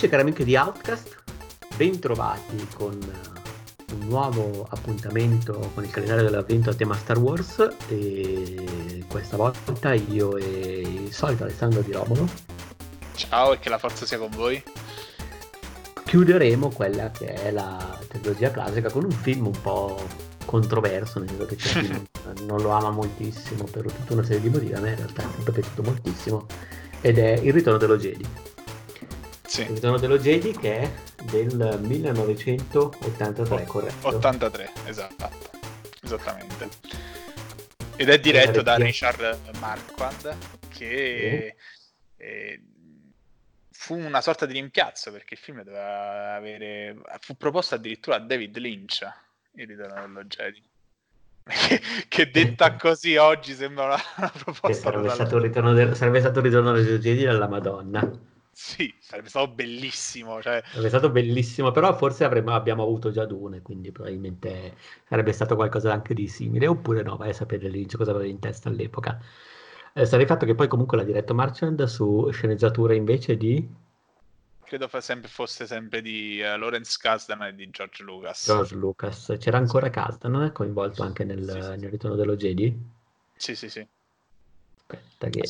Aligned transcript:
amici 0.00 0.06
e 0.06 0.08
cari 0.08 0.22
amiche 0.22 0.44
di 0.44 0.56
Outcast, 0.56 1.16
bentrovati 1.76 2.66
con 2.74 2.94
uh, 2.94 3.94
un 3.94 4.06
nuovo 4.08 4.66
appuntamento 4.70 5.70
con 5.74 5.84
il 5.84 5.90
calendario 5.90 6.24
dell'avvento 6.24 6.70
a 6.70 6.74
tema 6.74 6.94
Star 6.94 7.18
Wars 7.18 7.68
e 7.88 9.04
questa 9.08 9.36
volta 9.36 9.92
io 9.92 10.36
e 10.36 10.80
il 11.04 11.12
solito 11.12 11.42
Alessandro 11.42 11.82
Di 11.82 11.92
Romolo. 11.92 12.26
Ciao 13.14 13.52
e 13.52 13.58
che 13.58 13.68
la 13.68 13.76
forza 13.76 14.06
sia 14.06 14.16
con 14.16 14.30
voi. 14.30 14.62
Chiuderemo 16.04 16.70
quella 16.70 17.10
che 17.10 17.34
è 17.34 17.50
la 17.50 17.98
trilogia 18.08 18.50
classica 18.50 18.90
con 18.90 19.04
un 19.04 19.10
film 19.10 19.46
un 19.46 19.60
po' 19.60 20.02
controverso, 20.46 21.18
nel 21.18 21.28
senso 21.28 21.44
che 21.44 21.56
chi 21.56 22.08
non 22.46 22.62
lo 22.62 22.70
ama 22.70 22.90
moltissimo 22.90 23.64
per 23.64 23.92
tutta 23.92 24.14
una 24.14 24.24
serie 24.24 24.40
di 24.40 24.48
motivi, 24.48 24.72
a 24.72 24.80
me 24.80 24.90
in 24.90 24.96
realtà 24.96 25.22
è 25.22 25.26
sempre 25.34 25.52
piaciuto 25.52 25.82
moltissimo, 25.82 26.46
ed 27.02 27.18
è 27.18 27.38
Il 27.42 27.52
ritorno 27.52 27.78
dello 27.78 27.98
Jedi. 27.98 28.49
Sì. 29.50 29.62
Il 29.62 29.70
ritorno 29.70 29.98
dello 29.98 30.16
Jedi 30.16 30.52
che 30.52 30.78
è 30.78 30.88
del 31.24 31.80
1983, 31.80 33.64
corretto? 33.64 34.06
83, 34.06 34.70
esatto, 34.84 35.28
esattamente. 36.04 36.68
Ed 37.96 38.10
è 38.10 38.20
diretto 38.20 38.62
da 38.62 38.76
Richard 38.76 39.40
Marquand 39.58 40.36
che 40.68 41.56
sì. 42.16 42.22
eh, 42.22 42.62
fu 43.72 43.96
una 43.96 44.20
sorta 44.20 44.46
di 44.46 44.52
rimpiazzo 44.52 45.10
perché 45.10 45.34
il 45.34 45.40
film 45.40 45.64
doveva 45.64 46.34
avere... 46.36 46.94
fu 47.18 47.36
proposto 47.36 47.74
addirittura 47.74 48.14
a 48.16 48.20
David 48.20 48.56
Lynch, 48.56 49.04
il 49.56 49.66
ritorno 49.66 50.06
dello 50.06 50.24
Jedi. 50.26 50.62
che 52.06 52.30
detta 52.30 52.76
così 52.78 53.16
oggi 53.16 53.54
sembra 53.54 53.86
una, 53.86 54.00
una 54.18 54.32
proposta 54.32 54.92
sarebbe 54.92 55.08
stato, 55.08 55.40
del, 55.40 55.96
sarebbe 55.96 56.20
stato 56.20 56.38
il 56.38 56.44
ritorno 56.44 56.70
dello 56.70 56.98
Jedi 56.98 57.24
dalla 57.24 57.48
Madonna 57.48 58.28
sì, 58.60 58.94
sarebbe 58.98 59.30
stato 59.30 59.48
bellissimo. 59.48 60.42
Cioè... 60.42 60.62
Sarebbe 60.66 60.88
stato 60.88 61.08
bellissimo, 61.08 61.70
però 61.70 61.96
forse 61.96 62.24
avremmo, 62.24 62.52
abbiamo 62.52 62.82
avuto 62.82 63.10
già 63.10 63.24
Dune, 63.24 63.62
quindi 63.62 63.90
probabilmente 63.90 64.76
sarebbe 65.08 65.32
stato 65.32 65.56
qualcosa 65.56 65.90
anche 65.94 66.12
di 66.12 66.28
simile, 66.28 66.66
oppure 66.66 67.02
no, 67.02 67.16
vai 67.16 67.30
a 67.30 67.32
sapere 67.32 67.70
Lynch 67.70 67.96
cosa 67.96 68.10
aveva 68.10 68.26
in 68.26 68.38
testa 68.38 68.68
all'epoca. 68.68 69.18
Eh, 69.94 70.04
sarà 70.04 70.20
il 70.20 70.28
fatto 70.28 70.44
che 70.44 70.54
poi 70.54 70.68
comunque 70.68 70.98
l'ha 70.98 71.04
diretto 71.04 71.32
Marchand 71.32 71.82
su 71.84 72.28
sceneggiatura 72.30 72.92
invece 72.92 73.38
di... 73.38 73.66
Credo 74.62 74.90
sempre, 75.00 75.30
fosse 75.30 75.66
sempre 75.66 76.02
di 76.02 76.38
uh, 76.40 76.58
Lawrence 76.58 76.98
Kasdan 77.00 77.42
e 77.44 77.54
di 77.54 77.70
George 77.70 78.02
Lucas. 78.02 78.44
George 78.44 78.74
Lucas. 78.74 79.36
C'era 79.38 79.56
ancora 79.56 79.88
Kasdan, 79.88 80.32
non 80.32 80.42
è 80.42 80.52
coinvolto 80.52 81.02
anche 81.02 81.24
nel, 81.24 81.48
sì, 81.50 81.62
sì, 81.62 81.80
nel 81.80 81.90
ritorno 81.90 82.14
dello 82.14 82.36
Jedi? 82.36 82.78
Sì, 83.36 83.56
sì, 83.56 83.70
sì. 83.70 83.84
Aspetta 84.76 85.28
che... 85.30 85.48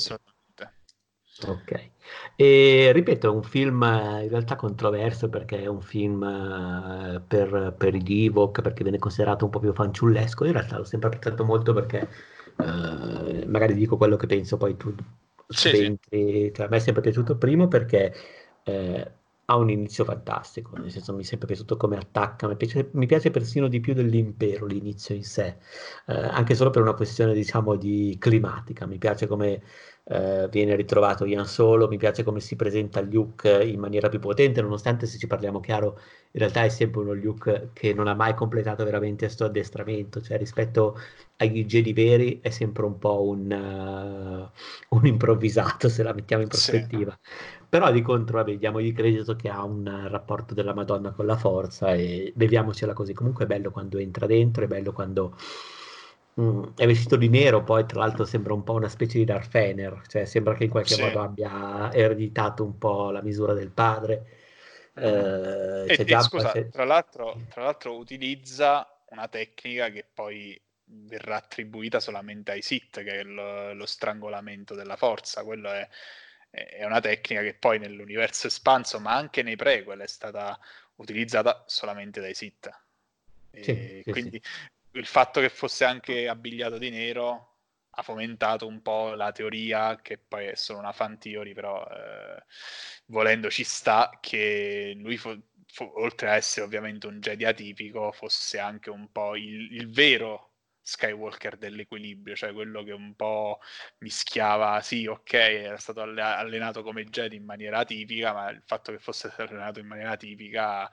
Ok, 1.46 1.90
e 2.36 2.90
ripeto, 2.92 3.26
è 3.28 3.30
un 3.30 3.42
film 3.42 3.82
in 3.82 4.28
realtà 4.28 4.56
controverso 4.56 5.30
perché 5.30 5.62
è 5.62 5.66
un 5.66 5.80
film 5.80 6.20
uh, 6.20 7.22
per, 7.26 7.74
per 7.78 7.94
i 7.94 8.02
Divock, 8.02 8.60
perché 8.60 8.82
viene 8.82 8.98
considerato 8.98 9.46
un 9.46 9.50
po' 9.50 9.58
più 9.58 9.72
fanciullesco. 9.72 10.44
In 10.44 10.52
realtà 10.52 10.76
l'ho 10.76 10.84
sempre 10.84 11.08
apprezzato 11.08 11.44
molto 11.44 11.72
perché 11.72 12.08
uh, 12.56 13.46
magari 13.46 13.72
dico 13.74 13.96
quello 13.96 14.16
che 14.16 14.26
penso, 14.26 14.58
poi 14.58 14.76
tu 14.76 14.94
sì, 15.48 15.98
sì. 16.08 16.52
Cioè, 16.54 16.66
a 16.66 16.68
me 16.68 16.76
è 16.76 16.78
sempre 16.80 17.02
piaciuto 17.02 17.36
primo 17.38 17.68
perché 17.68 18.14
eh, 18.64 19.12
ha 19.46 19.56
un 19.56 19.70
inizio 19.70 20.04
fantastico, 20.04 20.76
nel 20.76 20.90
senso 20.92 21.12
mi 21.14 21.22
è 21.22 21.24
sempre 21.24 21.46
piaciuto 21.48 21.76
come 21.76 21.96
attacca, 21.96 22.46
mi 22.46 22.56
piace, 22.56 22.90
mi 22.92 23.06
piace 23.06 23.30
persino 23.30 23.66
di 23.66 23.80
più 23.80 23.94
dell'impero 23.94 24.66
l'inizio 24.66 25.14
in 25.14 25.24
sé, 25.24 25.56
eh, 26.06 26.12
anche 26.14 26.54
solo 26.54 26.70
per 26.70 26.82
una 26.82 26.94
questione 26.94 27.32
diciamo 27.34 27.74
di 27.76 28.16
climatica, 28.20 28.86
mi 28.86 28.98
piace 28.98 29.26
come 29.26 29.62
eh, 30.12 30.48
viene 30.50 30.74
ritrovato 30.74 31.24
Ian 31.24 31.46
Solo, 31.46 31.86
mi 31.86 31.96
piace 31.96 32.24
come 32.24 32.40
si 32.40 32.56
presenta 32.56 33.00
Luke 33.00 33.62
in 33.62 33.78
maniera 33.78 34.08
più 34.08 34.18
potente, 34.18 34.60
nonostante 34.60 35.06
se 35.06 35.18
ci 35.18 35.28
parliamo 35.28 35.60
chiaro, 35.60 36.00
in 36.32 36.40
realtà 36.40 36.64
è 36.64 36.68
sempre 36.68 37.02
uno 37.02 37.12
Luke 37.12 37.70
che 37.72 37.94
non 37.94 38.08
ha 38.08 38.14
mai 38.14 38.34
completato 38.34 38.82
veramente 38.82 39.26
questo 39.26 39.44
addestramento, 39.44 40.20
cioè 40.20 40.36
rispetto 40.36 40.98
agli 41.36 41.64
Jedi 41.64 41.92
veri 41.92 42.40
è 42.42 42.50
sempre 42.50 42.86
un 42.86 42.98
po' 42.98 43.22
un, 43.22 44.50
uh, 44.90 44.96
un 44.96 45.06
improvvisato 45.06 45.88
se 45.88 46.02
la 46.02 46.12
mettiamo 46.12 46.42
in 46.42 46.48
prospettiva. 46.48 47.16
Sì. 47.22 47.30
Però 47.68 47.92
di 47.92 48.02
contro, 48.02 48.38
vabbè, 48.38 48.56
diamogli 48.56 48.92
credito 48.92 49.36
che 49.36 49.48
ha 49.48 49.62
un 49.62 50.08
rapporto 50.08 50.54
della 50.54 50.74
Madonna 50.74 51.12
con 51.12 51.24
la 51.24 51.36
forza 51.36 51.94
e 51.94 52.32
beviamocela 52.34 52.94
così. 52.94 53.14
Comunque 53.14 53.44
è 53.44 53.46
bello 53.46 53.70
quando 53.70 53.98
entra 53.98 54.26
dentro, 54.26 54.64
è 54.64 54.66
bello 54.66 54.92
quando 54.92 55.36
Mm, 56.40 56.62
è 56.76 56.86
vestito 56.86 57.16
di 57.16 57.28
nero, 57.28 57.62
poi 57.62 57.84
tra 57.84 58.00
l'altro 58.00 58.24
sembra 58.24 58.54
un 58.54 58.64
po' 58.64 58.72
una 58.72 58.88
specie 58.88 59.18
di 59.18 59.26
Darth 59.26 59.50
Fener, 59.50 60.00
cioè 60.06 60.24
sembra 60.24 60.54
che 60.54 60.64
in 60.64 60.70
qualche 60.70 60.94
sì. 60.94 61.02
modo 61.02 61.20
abbia 61.20 61.92
ereditato 61.92 62.64
un 62.64 62.78
po' 62.78 63.10
la 63.10 63.20
misura 63.20 63.52
del 63.52 63.70
padre. 63.70 64.38
Eh, 64.94 65.84
e, 65.86 66.04
e, 66.06 66.20
scusa, 66.22 66.52
c'è... 66.52 66.68
tra, 66.70 66.84
l'altro, 66.84 67.42
tra 67.50 67.64
l'altro 67.64 67.96
utilizza 67.96 69.02
una 69.10 69.28
tecnica 69.28 69.90
che 69.90 70.06
poi 70.12 70.58
verrà 70.84 71.36
attribuita 71.36 72.00
solamente 72.00 72.52
ai 72.52 72.62
Sith, 72.62 73.02
che 73.02 73.20
è 73.20 73.22
lo, 73.22 73.74
lo 73.74 73.84
strangolamento 73.84 74.74
della 74.74 74.96
forza. 74.96 75.44
Quello 75.44 75.70
è, 75.70 75.86
è, 76.48 76.84
una 76.86 77.00
tecnica 77.00 77.42
che 77.42 77.54
poi 77.54 77.78
nell'universo 77.78 78.46
espanso, 78.46 78.98
ma 78.98 79.14
anche 79.14 79.42
nei 79.42 79.56
prequel, 79.56 80.00
è 80.00 80.06
stata 80.06 80.58
utilizzata 80.96 81.64
solamente 81.66 82.20
dai 82.20 82.34
Sith. 82.34 82.70
Sì, 83.52 83.62
sì, 84.04 84.10
quindi 84.10 84.40
sì 84.42 84.78
il 84.92 85.06
fatto 85.06 85.40
che 85.40 85.48
fosse 85.48 85.84
anche 85.84 86.28
abbigliato 86.28 86.78
di 86.78 86.90
nero 86.90 87.46
ha 87.94 88.02
fomentato 88.02 88.66
un 88.66 88.82
po' 88.82 89.14
la 89.14 89.32
teoria, 89.32 90.00
che 90.00 90.18
poi 90.18 90.46
è 90.46 90.54
solo 90.54 90.78
una 90.78 90.92
fan 90.92 91.18
theory, 91.18 91.52
però 91.54 91.84
eh, 91.86 92.42
volendo 93.06 93.50
ci 93.50 93.64
sta, 93.64 94.10
che 94.20 94.94
lui, 94.96 95.16
fo- 95.16 95.36
fo- 95.66 96.00
oltre 96.00 96.30
a 96.30 96.34
essere 96.36 96.64
ovviamente 96.66 97.06
un 97.06 97.20
Jedi 97.20 97.44
atipico, 97.44 98.12
fosse 98.12 98.58
anche 98.58 98.90
un 98.90 99.10
po' 99.10 99.36
il, 99.36 99.72
il 99.74 99.90
vero 99.90 100.48
Skywalker 100.82 101.56
dell'equilibrio, 101.58 102.34
cioè 102.36 102.52
quello 102.52 102.82
che 102.82 102.92
un 102.92 103.14
po' 103.14 103.60
mischiava, 103.98 104.80
sì, 104.80 105.06
ok, 105.06 105.32
era 105.34 105.76
stato 105.76 106.00
allenato 106.02 106.82
come 106.82 107.04
Jedi 107.04 107.36
in 107.36 107.44
maniera 107.44 107.78
atipica, 107.78 108.32
ma 108.32 108.50
il 108.50 108.62
fatto 108.64 108.92
che 108.92 108.98
fosse 108.98 109.32
allenato 109.36 109.78
in 109.80 109.86
maniera 109.86 110.10
atipica 110.12 110.90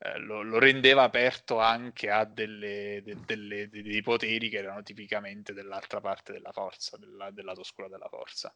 eh, 0.00 0.18
lo, 0.18 0.42
lo, 0.42 0.60
rendeva 0.60 1.02
aperto 1.02 1.58
anche 1.58 2.08
a 2.08 2.24
delle, 2.24 3.02
de, 3.04 3.16
delle, 3.26 3.68
de, 3.68 3.82
dei 3.82 4.00
poteri 4.00 4.48
che 4.48 4.58
erano 4.58 4.82
tipicamente 4.82 5.52
dell'altra 5.52 6.00
parte 6.00 6.32
della 6.32 6.52
forza, 6.52 6.96
della, 6.96 7.30
del 7.32 7.44
lato 7.44 7.60
oscuro 7.60 7.88
della 7.88 8.08
forza. 8.08 8.54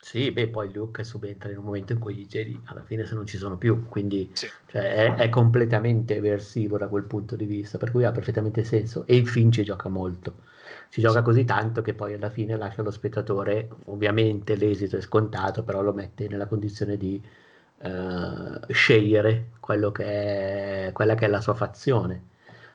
Sì, 0.00 0.30
beh, 0.30 0.48
poi 0.48 0.72
Luke 0.72 1.04
subentra 1.04 1.50
in 1.50 1.58
un 1.58 1.64
momento 1.64 1.92
in 1.92 1.98
cui 1.98 2.20
i 2.20 2.26
Jedi 2.26 2.60
alla 2.66 2.82
fine 2.84 3.06
se 3.06 3.14
non 3.14 3.26
ci 3.26 3.38
sono 3.38 3.56
più, 3.56 3.86
quindi 3.88 4.30
sì. 4.34 4.48
cioè, 4.66 4.94
è, 4.94 5.14
è, 5.14 5.28
completamente 5.30 6.16
eversivo 6.16 6.76
da 6.76 6.86
quel 6.88 7.04
punto 7.04 7.34
di 7.34 7.44
vista, 7.44 7.78
per 7.78 7.90
cui 7.90 8.04
ha 8.04 8.12
perfettamente 8.12 8.62
senso. 8.62 9.06
E 9.06 9.16
il 9.16 9.26
film 9.26 9.50
ci 9.50 9.64
gioca 9.64 9.88
molto, 9.88 10.42
ci 10.90 11.00
gioca 11.00 11.22
così 11.22 11.44
tanto 11.44 11.80
che 11.80 11.94
poi 11.94 12.14
alla 12.14 12.30
fine 12.30 12.56
lascia 12.56 12.82
lo 12.82 12.90
spettatore, 12.90 13.68
ovviamente 13.86 14.54
l'esito 14.54 14.96
è 14.96 15.00
scontato, 15.00 15.62
però 15.64 15.80
lo 15.80 15.92
mette 15.92 16.28
nella 16.28 16.46
condizione 16.46 16.96
di 16.96 17.20
eh, 17.78 18.72
scegliere 18.72 19.50
quello 19.60 19.92
che 19.92 20.88
è, 20.88 20.92
quella 20.92 21.14
che 21.14 21.26
è 21.26 21.28
la 21.28 21.40
sua 21.40 21.54
fazione 21.54 22.22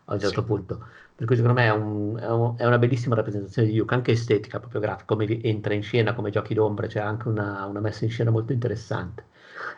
a 0.06 0.14
un 0.14 0.20
certo 0.20 0.42
sì. 0.42 0.48
punto. 0.48 0.86
Per 1.16 1.26
cui 1.28 1.36
secondo 1.36 1.60
me 1.60 1.68
è, 1.68 1.72
un, 1.72 2.18
è, 2.20 2.30
un, 2.30 2.56
è, 2.58 2.66
una 2.66 2.80
bellissima 2.80 3.14
rappresentazione 3.16 3.68
di 3.68 3.78
Duke, 3.78 3.94
anche 3.94 4.12
estetica, 4.12 4.60
proprio 4.60 4.82
grafica, 4.82 5.14
come 5.14 5.42
entra 5.44 5.74
in 5.76 5.84
scena, 5.84 6.14
come 6.14 6.32
giochi 6.32 6.56
d'ombre, 6.56 6.88
c'è 6.88 7.00
anche 7.00 7.28
una, 7.28 7.66
una 7.66 7.80
messa 7.80 8.06
in 8.06 8.12
scena 8.12 8.32
molto 8.32 8.54
interessante. 8.54 9.26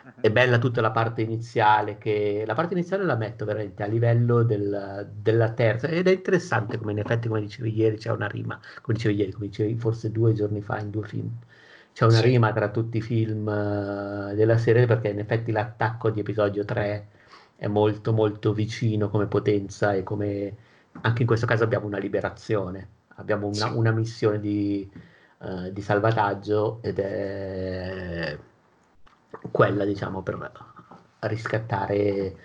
Uh-huh. 0.04 0.22
È 0.22 0.30
bella 0.30 0.58
tutta 0.58 0.80
la 0.80 0.90
parte 0.90 1.20
iniziale, 1.20 1.98
che 1.98 2.44
la 2.46 2.54
parte 2.54 2.72
iniziale 2.72 3.04
la 3.04 3.16
metto 3.16 3.44
veramente 3.44 3.82
a 3.82 3.86
livello 3.86 4.42
del, 4.42 5.10
della 5.20 5.50
terza 5.50 5.86
ed 5.86 6.08
è 6.08 6.12
interessante 6.12 6.78
come 6.78 6.92
in 6.92 7.00
effetti, 7.00 7.28
come 7.28 7.42
dicevi 7.42 7.76
ieri, 7.76 7.98
c'è 7.98 8.10
una 8.10 8.26
rima, 8.26 8.58
come 8.80 8.96
dicevi 8.96 9.14
ieri, 9.14 9.32
come 9.32 9.48
dicevi 9.48 9.74
forse 9.76 10.10
due 10.10 10.32
giorni 10.32 10.62
fa 10.62 10.78
in 10.78 10.90
due 10.90 11.06
film 11.06 11.30
c'è 11.94 12.04
una 12.04 12.16
sì. 12.16 12.22
rima 12.22 12.52
tra 12.52 12.70
tutti 12.70 12.96
i 12.96 13.00
film 13.00 13.46
uh, 13.46 14.34
della 14.34 14.58
serie 14.58 14.84
perché 14.84 15.08
in 15.08 15.20
effetti 15.20 15.52
l'attacco 15.52 16.10
di 16.10 16.18
episodio 16.18 16.64
3 16.64 17.06
è 17.54 17.68
molto 17.68 18.12
molto 18.12 18.52
vicino 18.52 19.08
come 19.08 19.26
potenza 19.26 19.92
e 19.94 20.02
come 20.02 20.56
anche 21.02 21.22
in 21.22 21.28
questo 21.28 21.46
caso 21.46 21.62
abbiamo 21.62 21.86
una 21.86 21.98
liberazione, 21.98 22.88
abbiamo 23.16 23.46
una, 23.46 23.68
sì. 23.68 23.76
una 23.76 23.92
missione 23.92 24.40
di, 24.40 24.90
uh, 25.38 25.70
di, 25.70 25.80
salvataggio 25.80 26.80
ed 26.82 26.98
è 26.98 28.36
quella 29.52 29.84
diciamo 29.84 30.22
per 30.22 30.50
riscattare 31.20 32.36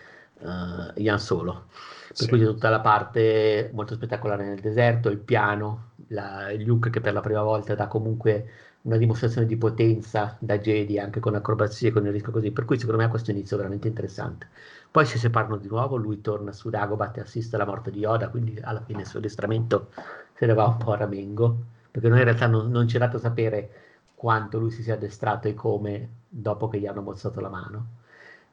uh, 0.42 0.92
Ian 0.96 1.20
Solo. 1.20 1.66
Per 2.10 2.18
sì. 2.18 2.28
cui 2.28 2.40
c'è 2.40 2.46
tutta 2.46 2.70
la 2.70 2.82
parte 2.82 3.72
molto 3.74 3.96
spettacolare 3.96 4.46
nel 4.46 4.60
deserto, 4.60 5.10
il 5.10 5.18
piano, 5.18 5.94
la, 6.10 6.52
il 6.52 6.64
Luke 6.64 6.92
che 6.92 7.02
per 7.02 7.14
la 7.14 7.22
prima 7.22 7.42
volta 7.42 7.74
dà 7.74 7.88
comunque 7.88 8.69
una 8.82 8.98
dimostrazione 8.98 9.46
di 9.46 9.58
potenza 9.58 10.38
da 10.40 10.58
Jedi 10.58 11.00
anche 11.00 11.20
con 11.20 11.36
acrobazie, 11.36 11.92
con 11.92 12.06
il 12.06 12.12
rischio 12.12 12.32
così, 12.32 12.52
per 12.52 12.66
cui 12.66 12.80
secondo 12.80 13.02
me 13.02 13.10
questo 13.10 13.32
inizio 13.32 13.58
veramente 13.58 13.88
interessante. 13.88 14.48
Poi 14.92 15.06
si 15.06 15.18
separano 15.18 15.58
di 15.58 15.68
nuovo, 15.68 15.98
lui 15.98 16.22
torna 16.22 16.52
su 16.52 16.70
Dagobah 16.70 17.12
e 17.14 17.22
assiste 17.22 17.56
alla 17.56 17.66
morte 17.66 17.92
di 17.92 18.00
Yoda, 18.00 18.30
quindi 18.30 18.58
alla 18.62 18.82
fine 18.82 19.02
il 19.02 19.08
suo 19.08 19.20
addestramento 19.20 19.90
se 20.34 20.46
ne 20.46 20.54
va 20.54 20.66
un 20.66 20.78
po' 20.78 20.94
a 20.94 20.98
ramengo, 20.98 21.58
perché 21.92 22.08
noi 22.08 22.20
in 22.20 22.24
realtà 22.24 22.48
non, 22.48 22.72
non 22.72 22.88
ci 22.88 22.96
è 22.96 23.00
dato 23.00 23.18
sapere 23.18 23.70
quanto 24.16 24.60
lui 24.60 24.72
si 24.72 24.82
sia 24.84 24.96
addestrato 24.96 25.48
e 25.48 25.54
come 25.54 26.10
dopo 26.28 26.68
che 26.68 26.80
gli 26.80 26.88
hanno 26.88 27.02
mozzato 27.02 27.40
la 27.42 27.50
mano. 27.50 27.88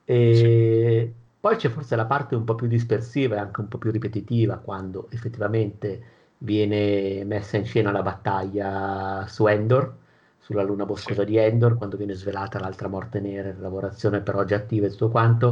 E 0.05 0.34
sì. 0.34 1.14
poi 1.40 1.56
c'è 1.56 1.69
forse 1.69 1.96
la 1.96 2.06
parte 2.06 2.34
un 2.34 2.44
po' 2.44 2.55
più 2.55 2.67
dispersiva 2.67 3.37
e 3.37 3.38
anche 3.38 3.61
un 3.61 3.69
po' 3.69 3.78
più 3.78 3.90
ripetitiva 3.90 4.56
quando 4.58 5.08
effettivamente 5.11 6.02
viene 6.38 7.25
messa 7.25 7.56
in 7.56 7.64
scena 7.64 7.90
la 7.90 8.02
battaglia 8.02 9.26
su 9.28 9.46
Endor, 9.46 10.05
sulla 10.47 10.63
luna 10.63 10.85
boscosa 10.87 11.25
di 11.25 11.37
Endor, 11.37 11.77
quando 11.77 11.97
viene 11.97 12.15
svelata 12.15 12.61
l'altra 12.61 12.87
morte 12.87 13.19
nera, 13.19 13.49
la 13.53 13.63
lavorazione 13.63 14.21
per 14.21 14.37
oggi 14.37 14.55
attiva 14.55 14.87
e 14.87 14.91
tutto 14.91 15.09
quanto. 15.09 15.49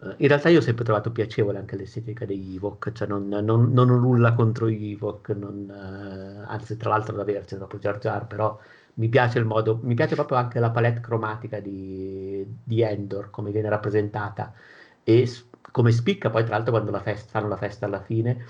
Uh, 0.00 0.12
in 0.18 0.28
realtà 0.28 0.50
io 0.50 0.58
ho 0.58 0.60
sempre 0.60 0.84
trovato 0.84 1.10
piacevole 1.10 1.56
anche 1.56 1.76
l'estetica 1.76 2.26
degli 2.26 2.56
Ewok, 2.56 2.92
cioè 2.92 3.08
non, 3.08 3.26
non, 3.26 3.72
non 3.72 3.88
ho 3.88 3.96
nulla 3.96 4.34
contro 4.34 4.68
gli 4.68 4.92
Ewok, 4.92 5.30
non, 5.30 5.66
uh, 5.70 6.44
anzi 6.46 6.76
tra 6.76 6.90
l'altro 6.90 7.16
da 7.16 7.22
avercene 7.22 7.60
dopo 7.62 7.78
Jar 7.78 7.98
Jar, 7.98 8.26
però 8.26 8.58
mi 8.96 9.08
piace 9.08 9.38
il 9.38 9.46
modo, 9.46 9.78
mi 9.82 9.94
piace 9.94 10.14
proprio 10.14 10.36
anche 10.36 10.60
la 10.60 10.70
palette 10.70 11.00
cromatica 11.00 11.60
di, 11.60 12.44
di 12.62 12.82
Endor, 12.82 13.30
come 13.30 13.50
viene 13.50 13.70
rappresentata 13.70 14.52
e 15.04 15.26
come 15.70 15.90
spicca 15.90 16.28
poi 16.28 16.44
tra 16.44 16.56
l'altro 16.56 16.72
quando 16.72 16.90
la 16.90 17.00
festa, 17.00 17.30
fanno 17.30 17.48
la 17.48 17.56
festa 17.56 17.86
alla 17.86 18.02
fine 18.02 18.44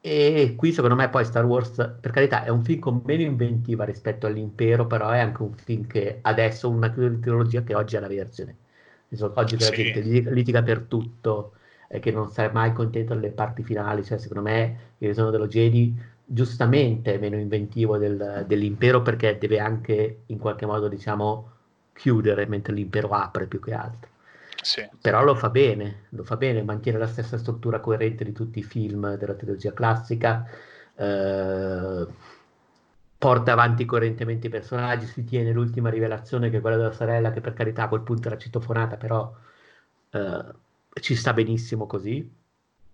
e 0.00 0.54
qui 0.56 0.72
secondo 0.72 0.96
me 0.96 1.08
poi 1.08 1.24
Star 1.24 1.44
Wars, 1.44 1.74
per 2.00 2.10
carità, 2.10 2.44
è 2.44 2.48
un 2.48 2.62
film 2.62 2.80
con 2.80 3.02
meno 3.04 3.22
inventiva 3.22 3.84
rispetto 3.84 4.26
all'impero, 4.26 4.86
però 4.86 5.10
è 5.10 5.18
anche 5.18 5.42
un 5.42 5.54
film 5.54 5.86
che 5.86 6.18
adesso 6.22 6.68
una 6.70 6.90
trilogia 6.90 7.62
che 7.62 7.74
oggi 7.74 7.96
è 7.96 8.00
la 8.00 8.08
Vergine. 8.08 8.56
Oggi 9.34 9.58
sì. 9.58 9.64
la 9.64 9.76
gente 9.76 10.00
litiga 10.30 10.62
per 10.62 10.82
tutto, 10.82 11.54
e 11.92 11.98
che 11.98 12.12
non 12.12 12.30
sarà 12.30 12.52
mai 12.52 12.72
contento 12.72 13.14
delle 13.14 13.30
parti 13.30 13.64
finali, 13.64 14.04
cioè 14.04 14.16
secondo 14.18 14.48
me 14.48 14.76
il 14.98 15.08
ritorno 15.08 15.30
dello 15.30 15.48
Jedi 15.48 15.92
giustamente 16.24 17.14
è 17.14 17.18
meno 17.18 17.36
inventivo 17.36 17.98
del, 17.98 18.44
dell'impero 18.46 19.02
perché 19.02 19.36
deve 19.38 19.58
anche 19.58 20.20
in 20.26 20.38
qualche 20.38 20.66
modo 20.66 20.86
diciamo 20.86 21.50
chiudere 21.92 22.46
mentre 22.46 22.72
l'impero 22.74 23.08
apre 23.08 23.46
più 23.46 23.58
che 23.58 23.74
altro. 23.74 24.08
Sì. 24.62 24.88
Però 25.00 25.22
lo 25.24 25.34
fa 25.34 25.48
bene, 25.48 26.06
lo 26.10 26.22
fa 26.22 26.36
bene, 26.36 26.62
mantiene 26.62 26.98
la 26.98 27.06
stessa 27.06 27.38
struttura 27.38 27.80
coerente 27.80 28.24
di 28.24 28.32
tutti 28.32 28.58
i 28.58 28.62
film 28.62 29.16
della 29.16 29.34
trilogia 29.34 29.72
classica, 29.72 30.46
eh, 30.94 32.06
porta 33.16 33.52
avanti 33.52 33.84
coerentemente 33.84 34.48
i 34.48 34.50
personaggi, 34.50 35.06
si 35.06 35.24
tiene 35.24 35.52
l'ultima 35.52 35.90
rivelazione 35.90 36.50
che 36.50 36.58
è 36.58 36.60
quella 36.60 36.76
della 36.76 36.92
sorella, 36.92 37.32
che 37.32 37.40
per 37.40 37.54
carità 37.54 37.84
a 37.84 37.88
quel 37.88 38.02
punto 38.02 38.28
era 38.28 38.38
citofonata, 38.38 38.96
però 38.96 39.34
eh, 40.10 40.44
ci 41.00 41.14
sta 41.14 41.32
benissimo 41.32 41.86
così. 41.86 42.30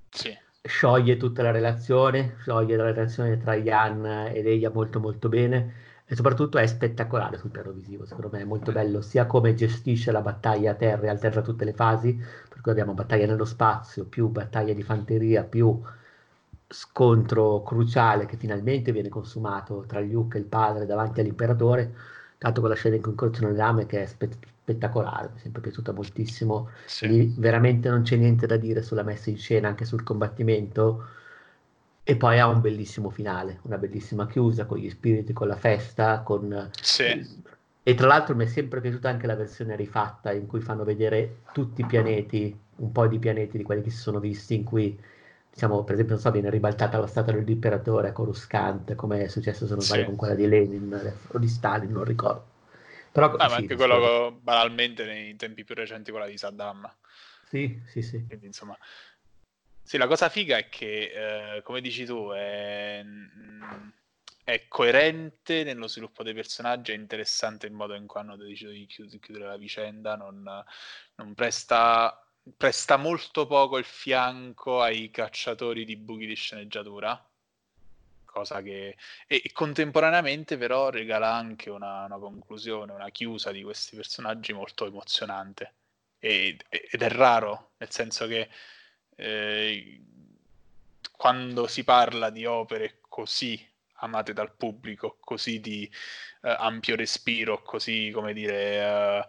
Sì. 0.09 0.37
Scioglie 0.63 1.17
tutta 1.17 1.43
la 1.43 1.53
relazione, 1.53 2.37
scioglie 2.41 2.77
la 2.77 2.85
relazione 2.85 3.39
tra 3.39 3.55
Ian 3.55 4.31
e 4.33 4.43
Leia 4.43 4.71
molto 4.71 4.99
molto 4.99 5.29
bene 5.29 5.86
e 6.09 6.15
soprattutto 6.15 6.59
è 6.59 6.67
spettacolare 6.67 7.37
sul 7.37 7.51
piano 7.51 7.73
visivo, 7.73 8.07
secondo 8.07 8.31
me 8.33 8.41
è 8.41 8.45
molto 8.45 8.71
bello 8.71 9.01
sia 9.01 9.27
come 9.27 9.55
gestisce 9.55 10.13
la 10.13 10.21
battaglia 10.21 10.71
a 10.71 10.75
terra 10.75 11.07
e 11.07 11.09
alterna 11.09 11.43
tutte 11.43 11.65
le 11.65 11.73
fasi, 11.73 12.15
per 12.49 12.61
cui 12.61 12.71
abbiamo 12.71 12.95
battaglia 12.95 13.27
nello 13.27 13.45
spazio, 13.45 14.05
più 14.05 14.29
battaglia 14.29 14.73
di 14.73 14.83
fanteria, 14.85 15.43
più 15.43 15.81
scontro 16.69 17.63
cruciale 17.63 18.27
che 18.27 18.37
finalmente 18.37 18.93
viene 18.93 19.09
consumato 19.09 19.85
tra 19.87 20.01
Luke 20.01 20.37
e 20.37 20.41
il 20.41 20.47
padre 20.47 20.87
davanti 20.87 21.21
all'imperatore, 21.21 21.95
tanto 22.39 22.61
con 22.61 22.71
la 22.71 22.77
scena 22.77 22.95
in 22.97 23.03
cui 23.03 23.11
incontrano 23.11 23.51
le 23.51 23.57
lame 23.57 23.87
che 23.87 24.03
è 24.03 24.07
spe- 24.07 24.31
spettacolare, 24.63 25.31
mi 25.33 25.39
è 25.39 25.41
sempre 25.41 25.61
piaciuta 25.61 25.93
moltissimo, 25.93 26.71
sì. 26.87 27.07
lì 27.09 27.35
veramente 27.37 27.89
non 27.89 28.03
c'è 28.03 28.17
niente 28.17 28.47
da 28.47 28.57
dire 28.57 28.83
sulla 28.83 29.03
messa 29.03 29.31
in 29.31 29.39
scena, 29.39 29.69
anche 29.69 29.85
sul 29.85 30.03
combattimento, 30.03 31.05
e 32.09 32.15
poi 32.15 32.39
ha 32.39 32.47
un 32.47 32.61
bellissimo 32.61 33.11
finale, 33.11 33.59
una 33.63 33.79
bellissima 33.79 34.29
chiusa 34.29 34.65
con 34.65 34.79
gli 34.79 34.89
spiriti, 34.89 35.33
con 35.33 35.49
la 35.49 35.57
festa, 35.57 36.21
con... 36.21 36.71
Sì. 36.81 37.43
E 37.83 37.95
tra 37.95 38.07
l'altro 38.07 38.37
mi 38.37 38.45
è 38.45 38.47
sempre 38.47 38.81
piaciuta 38.81 39.09
anche 39.09 39.27
la 39.27 39.35
versione 39.35 39.75
rifatta 39.75 40.31
in 40.31 40.47
cui 40.47 40.61
fanno 40.61 40.85
vedere 40.85 41.39
tutti 41.53 41.81
i 41.81 41.85
pianeti, 41.85 42.57
un 42.77 42.93
po' 42.93 43.09
di 43.09 43.19
pianeti 43.19 43.57
di 43.57 43.65
quelli 43.65 43.83
che 43.83 43.91
si 43.91 43.97
sono 43.97 44.21
visti, 44.21 44.55
in 44.55 44.63
cui, 44.63 44.97
diciamo, 45.53 45.83
per 45.83 45.95
esempio, 45.95 46.15
non 46.15 46.23
so, 46.23 46.31
viene 46.31 46.49
ribaltata 46.49 46.97
la 46.97 47.09
statua 47.09 47.33
dell'imperatore 47.33 48.11
a 48.11 48.13
Coruscant, 48.13 48.95
come 48.95 49.25
è 49.25 49.27
successo, 49.27 49.67
se 49.67 49.73
non 49.73 49.83
sbaglio, 49.83 50.03
sì. 50.03 50.07
con 50.07 50.17
quella 50.17 50.35
di 50.37 50.47
Lenin 50.47 51.13
o 51.27 51.39
di 51.39 51.49
Stalin, 51.49 51.91
non 51.91 52.05
ricordo. 52.05 52.45
Però, 53.11 53.33
ah, 53.33 53.47
sì, 53.47 53.51
ma 53.51 53.57
anche 53.57 53.75
quello 53.75 54.01
so. 54.01 54.39
banalmente 54.41 55.05
nei 55.05 55.35
tempi 55.35 55.65
più 55.65 55.75
recenti, 55.75 56.13
quella 56.13 56.29
di 56.29 56.39
Saddam. 56.39 56.89
Sì, 57.49 57.83
sì, 57.89 58.01
sì. 58.01 58.25
Quindi, 58.29 58.47
insomma, 58.47 58.79
sì, 59.87 59.99
la 59.99 60.09
cosa 60.09 60.29
figa 60.29 60.57
è 60.57 60.69
che, 60.69 61.59
eh, 61.59 61.63
come 61.63 61.81
dici 61.81 62.05
tu, 62.05 62.31
è, 62.33 63.05
è, 64.43 64.67
coerente 64.67 65.63
nello 65.63 65.87
sviluppo 65.87 66.25
dei 66.25 66.35
personaggi, 66.35 66.91
è 66.91 66.97
interessante 66.97 67.67
il 67.67 67.73
modo 67.73 67.95
in 67.95 68.09
cui 68.09 68.19
hanno 68.19 68.35
deciso 68.37 68.69
di 68.69 68.87
chiudere 68.87 69.47
la 69.47 69.57
vicenda, 69.57 70.17
non, 70.17 70.43
non 71.15 71.35
presta, 71.35 72.21
presta, 72.57 72.97
molto 72.97 73.47
poco 73.47 73.79
il 73.79 73.85
fianco 73.85 74.83
ai 74.83 75.09
cacciatori 75.13 75.85
di 75.85 75.97
buchi 75.97 76.27
di 76.27 76.35
sceneggiatura, 76.35 77.25
cosa 78.25 78.63
che... 78.63 78.97
E, 79.29 79.41
e 79.45 79.53
contemporaneamente 79.53 80.57
però 80.59 80.91
regala 80.91 81.33
anche 81.33 81.71
una, 81.71 82.07
una, 82.07 82.19
conclusione, 82.19 82.93
una 82.93 83.11
chiusa 83.11 83.53
di 83.53 83.63
questi 83.63 83.95
personaggi 83.95 84.53
molto 84.53 84.85
emozionante. 84.85 85.75
E, 86.19 86.57
ed 86.69 87.03
è 87.03 87.09
raro, 87.09 87.75
nel 87.79 87.91
senso 87.93 88.27
che 88.27 88.49
eh, 89.17 90.01
quando 91.17 91.67
si 91.67 91.85
parla 91.85 92.31
di 92.31 92.45
opere 92.45 92.99
così 93.09 93.75
amate 94.01 94.33
dal 94.33 94.55
pubblico, 94.55 95.17
così 95.21 95.61
di 95.61 95.91
eh, 96.43 96.55
ampio 96.59 96.97
respiro, 96.97 97.63
così 97.63 98.11
come 98.13 98.33
dire 98.33 98.55
eh, 98.55 99.29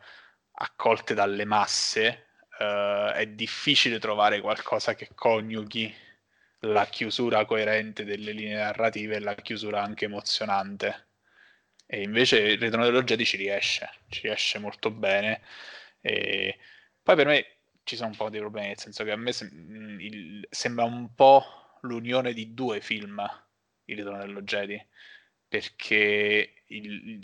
accolte 0.51 1.13
dalle 1.13 1.45
masse, 1.45 2.27
eh, 2.59 3.11
è 3.15 3.27
difficile 3.27 3.99
trovare 3.99 4.41
qualcosa 4.41 4.95
che 4.95 5.09
coniughi 5.15 5.93
la 6.61 6.85
chiusura 6.85 7.45
coerente 7.45 8.03
delle 8.03 8.31
linee 8.31 8.55
narrative 8.57 9.15
e 9.15 9.19
la 9.19 9.35
chiusura 9.35 9.81
anche 9.81 10.05
emozionante. 10.05 11.05
E 11.85 12.01
invece 12.01 12.39
il 12.39 12.59
Ritorno 12.59 12.85
dello 12.85 13.03
Jedi 13.03 13.25
ci 13.25 13.37
riesce, 13.37 13.89
ci 14.09 14.21
riesce 14.23 14.59
molto 14.59 14.91
bene. 14.91 15.41
E 16.01 16.57
poi 17.01 17.15
per 17.15 17.27
me 17.27 17.56
ci 17.87 17.95
sono 17.95 18.09
un 18.09 18.17
po' 18.17 18.29
dei 18.29 18.41
problemi, 18.41 18.67
nel 18.67 18.79
senso 18.79 19.03
che 19.05 19.11
a 19.11 19.15
me 19.15 19.31
sem- 19.31 19.49
mm, 19.49 19.99
il, 20.01 20.47
sembra 20.49 20.83
un 20.83 21.13
po' 21.15 21.43
l'unione 21.81 22.33
di 22.33 22.53
due 22.53 22.81
film, 22.81 23.25
Il 23.85 23.97
ritorno 23.97 24.19
dello 24.19 24.41
Jedi, 24.41 24.85
perché 25.47 26.63
il, 26.65 27.09
il, 27.09 27.23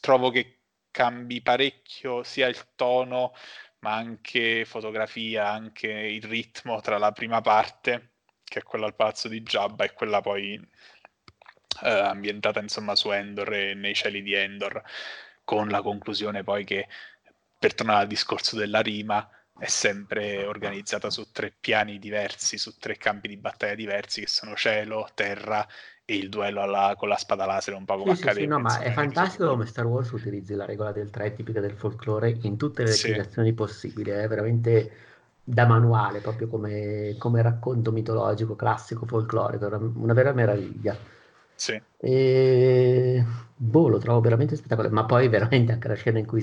trovo 0.00 0.30
che 0.30 0.60
cambi 0.90 1.42
parecchio 1.42 2.22
sia 2.22 2.48
il 2.48 2.74
tono, 2.74 3.34
ma 3.80 3.94
anche 3.94 4.64
fotografia, 4.64 5.50
anche 5.50 5.88
il 5.88 6.22
ritmo 6.24 6.80
tra 6.80 6.96
la 6.98 7.12
prima 7.12 7.42
parte, 7.42 8.12
che 8.44 8.60
è 8.60 8.62
quella 8.62 8.86
al 8.86 8.94
palazzo 8.94 9.28
di 9.28 9.42
Jabba, 9.42 9.84
e 9.84 9.92
quella 9.92 10.20
poi 10.22 10.54
eh, 11.82 11.90
ambientata 11.90 12.60
insomma 12.60 12.94
su 12.96 13.10
Endor 13.10 13.52
e 13.52 13.74
nei 13.74 13.94
cieli 13.94 14.22
di 14.22 14.32
Endor, 14.34 14.82
con 15.44 15.68
la 15.68 15.82
conclusione 15.82 16.42
poi 16.44 16.64
che, 16.64 16.88
per 17.58 17.74
tornare 17.74 18.02
al 18.02 18.08
discorso 18.08 18.56
della 18.56 18.80
rima, 18.80 19.28
è 19.62 19.68
sempre 19.68 20.44
organizzata 20.44 21.08
su 21.08 21.30
tre 21.30 21.54
piani 21.60 22.00
diversi, 22.00 22.58
su 22.58 22.78
tre 22.78 22.96
campi 22.96 23.28
di 23.28 23.36
battaglia 23.36 23.76
diversi 23.76 24.22
che 24.22 24.26
sono 24.26 24.56
cielo, 24.56 25.06
terra 25.14 25.64
e 26.04 26.16
il 26.16 26.28
duello 26.28 26.62
alla, 26.62 26.96
con 26.98 27.08
la 27.08 27.16
spada 27.16 27.46
laser 27.46 27.74
un 27.74 27.84
po' 27.84 27.96
come 27.96 28.16
sì, 28.16 28.22
accade. 28.22 28.38
Sì, 28.38 28.42
sì, 28.42 28.48
no, 28.48 28.58
ma 28.58 28.80
è 28.80 28.90
fantastico 28.90 29.46
come 29.46 29.66
Star 29.66 29.86
Wars 29.86 30.10
utilizzi 30.10 30.54
la 30.54 30.64
regola 30.64 30.90
del 30.90 31.10
3 31.10 31.34
tipica 31.34 31.60
del 31.60 31.76
folklore 31.76 32.36
in 32.42 32.56
tutte 32.56 32.82
le 32.82 32.90
declinazioni 32.90 33.50
sì. 33.50 33.54
possibili, 33.54 34.10
è 34.10 34.26
veramente 34.26 34.90
da 35.44 35.64
manuale, 35.64 36.18
proprio 36.18 36.48
come, 36.48 37.14
come 37.16 37.40
racconto 37.40 37.92
mitologico, 37.92 38.56
classico, 38.56 39.06
folklorico, 39.06 39.92
una 39.94 40.12
vera 40.12 40.32
meraviglia. 40.32 40.96
Sì. 41.54 41.80
E... 41.98 43.24
Boh, 43.54 43.86
lo 43.86 43.98
trovo 43.98 44.18
veramente 44.18 44.56
spettacolare, 44.56 44.92
ma 44.92 45.04
poi 45.04 45.28
veramente 45.28 45.70
anche 45.70 45.86
la 45.86 45.94
scena 45.94 46.18
in 46.18 46.26
cui 46.26 46.40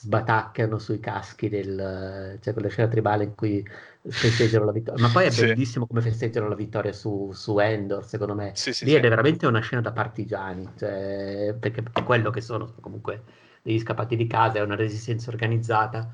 sbatacchiano 0.00 0.78
sui 0.78 1.00
caschi 1.00 1.48
del 1.48 2.38
cioè 2.40 2.52
quella 2.52 2.68
scena 2.68 2.86
tribale 2.86 3.24
in 3.24 3.34
cui 3.34 3.66
festeggiano 4.00 4.64
la 4.64 4.70
vittoria. 4.70 5.04
Ma 5.04 5.12
poi 5.12 5.24
è 5.24 5.30
sì. 5.30 5.46
bellissimo 5.46 5.88
come 5.88 6.00
festeggiano 6.00 6.46
la 6.46 6.54
vittoria 6.54 6.92
su, 6.92 7.32
su 7.32 7.58
Endor 7.58 8.04
secondo 8.04 8.36
me. 8.36 8.52
Sì, 8.54 8.72
sì, 8.72 8.84
lì 8.84 8.92
è 8.92 9.00
veramente 9.00 9.48
una 9.48 9.58
scena 9.58 9.82
da 9.82 9.90
partigiani 9.90 10.68
cioè, 10.76 11.52
perché 11.58 11.82
è 11.92 12.02
quello 12.04 12.30
che 12.30 12.40
sono 12.40 12.72
comunque 12.80 13.24
degli 13.60 13.80
scappati 13.80 14.14
di 14.14 14.28
casa 14.28 14.58
è 14.58 14.62
una 14.62 14.76
resistenza 14.76 15.30
organizzata 15.30 16.08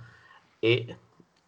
e 0.58 0.96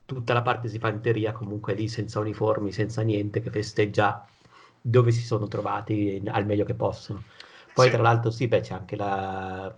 tutta 0.04 0.34
la 0.34 0.42
parte 0.42 0.68
di 0.68 0.78
fanteria 0.78 1.32
comunque 1.32 1.72
lì 1.72 1.88
senza 1.88 2.20
uniformi 2.20 2.70
senza 2.70 3.00
niente 3.00 3.40
che 3.40 3.48
festeggia 3.50 4.26
dove 4.78 5.10
si 5.10 5.22
sono 5.22 5.48
trovati 5.48 6.22
al 6.26 6.44
meglio 6.44 6.66
che 6.66 6.74
possono. 6.74 7.22
Poi 7.72 7.88
tra 7.90 8.02
l'altro 8.02 8.30
sì 8.30 8.46
beh 8.46 8.60
c'è 8.60 8.74
anche 8.74 8.94
la 8.94 9.74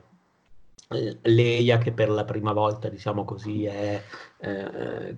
Leia 1.23 1.78
che 1.78 1.92
per 1.92 2.09
la 2.09 2.25
prima 2.25 2.52
volta, 2.52 2.88
diciamo 2.88 3.25
così, 3.25 3.66
è 3.66 4.02
eh, 4.38 5.16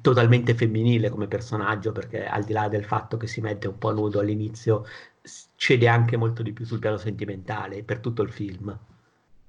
totalmente 0.00 0.54
femminile 0.54 1.10
come 1.10 1.26
personaggio 1.26 1.92
perché 1.92 2.26
al 2.26 2.44
di 2.44 2.52
là 2.52 2.68
del 2.68 2.84
fatto 2.84 3.16
che 3.16 3.26
si 3.26 3.40
mette 3.40 3.68
un 3.68 3.78
po' 3.78 3.92
nudo 3.92 4.20
all'inizio, 4.20 4.86
cede 5.56 5.88
anche 5.88 6.16
molto 6.16 6.42
di 6.42 6.52
più 6.52 6.64
sul 6.64 6.78
piano 6.78 6.96
sentimentale 6.96 7.82
per 7.82 7.98
tutto 8.00 8.22
il 8.22 8.30
film. 8.30 8.76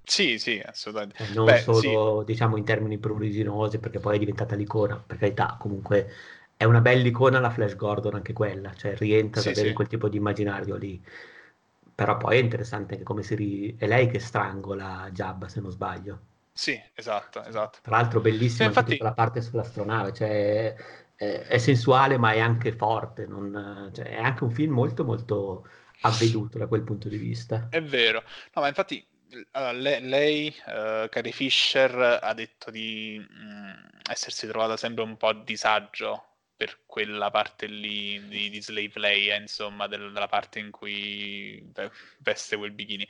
Sì, 0.03 0.37
sì, 0.37 0.61
assolutamente. 0.65 1.23
Eh, 1.23 1.33
non 1.33 1.45
Beh, 1.45 1.57
solo, 1.57 2.19
sì. 2.19 2.25
diciamo, 2.31 2.55
in 2.55 2.63
termini 2.63 2.97
pruriginosi, 2.97 3.77
perché 3.77 3.99
poi 3.99 4.15
è 4.15 4.19
diventata 4.19 4.55
l'icona, 4.55 5.01
per 5.05 5.17
carità, 5.17 5.57
comunque 5.59 6.09
è 6.55 6.63
una 6.63 6.81
bella 6.81 7.05
icona 7.05 7.39
la 7.39 7.49
Flash 7.49 7.75
Gordon 7.75 8.15
anche 8.15 8.33
quella, 8.33 8.73
cioè 8.73 8.95
rientra 8.95 9.41
sì, 9.41 9.47
davvero 9.47 9.65
sì. 9.65 9.69
in 9.69 9.75
quel 9.75 9.87
tipo 9.87 10.07
di 10.09 10.17
immaginario 10.17 10.75
lì. 10.75 11.01
Però 11.97 12.15
poi 12.15 12.37
è 12.37 12.41
interessante 12.43 12.93
anche 12.93 13.03
come 13.03 13.23
si... 13.23 13.33
Ri... 13.33 13.75
è 13.75 13.87
lei 13.87 14.07
che 14.07 14.19
strangola 14.19 15.09
Jabba, 15.11 15.47
se 15.47 15.61
non 15.61 15.71
sbaglio. 15.71 16.19
Sì, 16.53 16.79
esatto, 16.93 17.43
esatto. 17.43 17.79
Tra 17.81 17.97
l'altro 17.97 18.19
bellissima 18.21 18.69
sì, 18.71 18.77
infatti... 18.77 18.97
la 18.99 19.13
parte 19.13 19.41
sull'astronave, 19.41 20.13
cioè 20.13 20.75
è, 21.15 21.47
è, 21.47 21.57
sensuale 21.57 22.19
ma 22.19 22.33
è 22.33 22.39
anche 22.39 22.71
forte, 22.71 23.25
non... 23.25 23.89
cioè, 23.95 24.09
è 24.09 24.21
anche 24.21 24.43
un 24.43 24.51
film 24.51 24.73
molto 24.73 25.03
molto 25.03 25.67
avveduto 26.01 26.59
da 26.59 26.67
quel 26.67 26.83
punto 26.83 27.09
di 27.09 27.17
vista. 27.17 27.65
È 27.71 27.81
vero, 27.81 28.21
no 28.53 28.61
ma 28.61 28.67
infatti 28.67 29.03
allora, 29.53 29.71
lei, 29.71 30.01
lei 30.07 30.55
uh, 30.67 31.09
Carrie 31.09 31.31
Fisher, 31.31 32.19
ha 32.21 32.33
detto 32.35 32.69
di 32.69 33.17
mh, 33.19 33.43
mm, 33.43 33.71
essersi 34.07 34.45
trovata 34.45 34.77
sempre 34.77 35.03
un 35.03 35.17
po' 35.17 35.29
a 35.29 35.33
disagio 35.43 36.26
per 36.57 36.81
quella 36.85 37.29
parte 37.29 37.67
lì 37.67 38.27
di, 38.27 38.49
di 38.49 38.61
Slave 38.61 38.91
Leia, 38.95 39.35
insomma, 39.35 39.87
del, 39.87 40.11
della 40.11 40.27
parte 40.27 40.59
in 40.59 40.71
cui 40.71 41.71
veste 42.19 42.57
quel 42.57 42.71
bikini. 42.71 43.07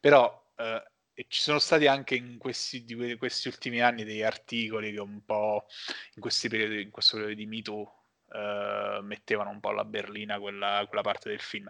Però 0.00 0.52
uh, 0.56 1.22
ci 1.28 1.40
sono 1.40 1.58
stati 1.58 1.86
anche 1.86 2.14
in 2.14 2.38
questi, 2.38 2.84
questi, 3.16 3.48
ultimi 3.48 3.80
anni 3.80 4.04
degli 4.04 4.22
articoli 4.22 4.92
che 4.92 5.00
un 5.00 5.24
po' 5.24 5.66
in, 6.14 6.22
periodi, 6.48 6.82
in 6.82 6.90
questo 6.90 7.16
periodo 7.16 7.36
di 7.36 7.46
MeToo 7.46 8.03
Uh, 8.34 9.00
mettevano 9.04 9.50
un 9.50 9.60
po' 9.60 9.68
alla 9.68 9.84
berlina 9.84 10.40
quella, 10.40 10.84
quella 10.88 11.02
parte 11.02 11.28
del 11.28 11.38
film. 11.38 11.68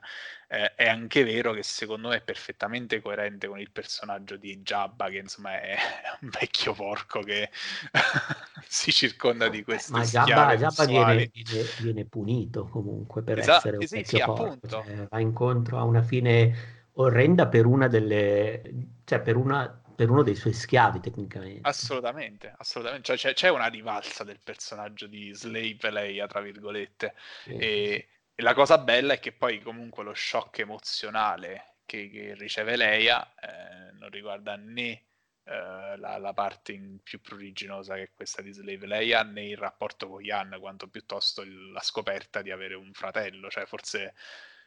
Eh, 0.48 0.74
è 0.74 0.88
anche 0.88 1.22
vero 1.22 1.52
che 1.52 1.62
secondo 1.62 2.08
me 2.08 2.16
è 2.16 2.20
perfettamente 2.22 3.02
coerente 3.02 3.48
con 3.48 3.60
il 3.60 3.70
personaggio 3.70 4.36
di 4.36 4.56
Jabba, 4.62 5.10
che 5.10 5.18
insomma 5.18 5.60
è 5.60 5.76
un 6.22 6.30
vecchio 6.30 6.72
porco 6.72 7.20
che 7.20 7.50
si 8.66 8.92
circonda 8.92 9.48
di 9.50 9.62
queste 9.62 9.92
Ma 9.92 10.04
Jabba, 10.04 10.56
Jabba 10.56 10.86
viene, 10.86 11.30
viene, 11.34 11.68
viene, 11.80 12.04
punito 12.06 12.64
comunque 12.68 13.22
per 13.22 13.40
esatto, 13.40 13.58
essere 13.58 13.76
un 13.76 13.86
sì, 13.86 13.96
vecchio 13.96 14.18
sì, 14.18 14.24
porco. 14.24 14.66
Cioè, 14.66 15.06
va 15.10 15.20
incontro 15.20 15.76
a 15.76 15.82
una 15.82 16.02
fine 16.02 16.82
orrenda 16.94 17.46
per 17.46 17.66
una 17.66 17.88
delle... 17.88 18.62
cioè 19.04 19.20
per 19.20 19.36
una 19.36 19.83
per 19.94 20.10
uno 20.10 20.22
dei 20.22 20.34
suoi 20.34 20.52
schiavi 20.52 21.00
tecnicamente. 21.00 21.68
Assolutamente, 21.68 22.52
assolutamente. 22.56 23.06
Cioè, 23.06 23.16
c'è, 23.16 23.34
c'è, 23.34 23.48
una 23.48 23.66
rivalsa 23.66 24.24
del 24.24 24.40
personaggio 24.42 25.06
di 25.06 25.32
Slave 25.32 25.90
Leia, 25.90 26.26
tra 26.26 26.40
virgolette. 26.40 27.14
Sì. 27.44 27.56
E, 27.56 28.08
e, 28.34 28.42
la 28.42 28.54
cosa 28.54 28.78
bella 28.78 29.14
è 29.14 29.20
che 29.20 29.32
poi 29.32 29.62
comunque 29.62 30.04
lo 30.04 30.14
shock 30.14 30.58
emozionale 30.58 31.76
che, 31.86 32.10
che 32.10 32.34
riceve 32.34 32.76
Leia 32.76 33.34
eh, 33.34 33.92
non 33.98 34.10
riguarda 34.10 34.56
né 34.56 35.04
eh, 35.44 35.96
la, 35.96 36.16
la, 36.18 36.32
parte 36.32 36.98
più 37.02 37.20
pruriginosa 37.20 37.94
che 37.94 38.02
è 38.02 38.10
questa 38.14 38.42
di 38.42 38.52
Slave 38.52 38.86
Leia 38.86 39.22
né 39.22 39.44
il 39.46 39.56
rapporto 39.56 40.08
con 40.08 40.24
Yan, 40.24 40.56
quanto 40.58 40.88
piuttosto 40.88 41.42
il, 41.42 41.70
la 41.70 41.80
scoperta 41.80 42.42
di 42.42 42.50
avere 42.50 42.74
un 42.74 42.92
fratello. 42.92 43.48
Cioè, 43.50 43.66
forse 43.66 44.14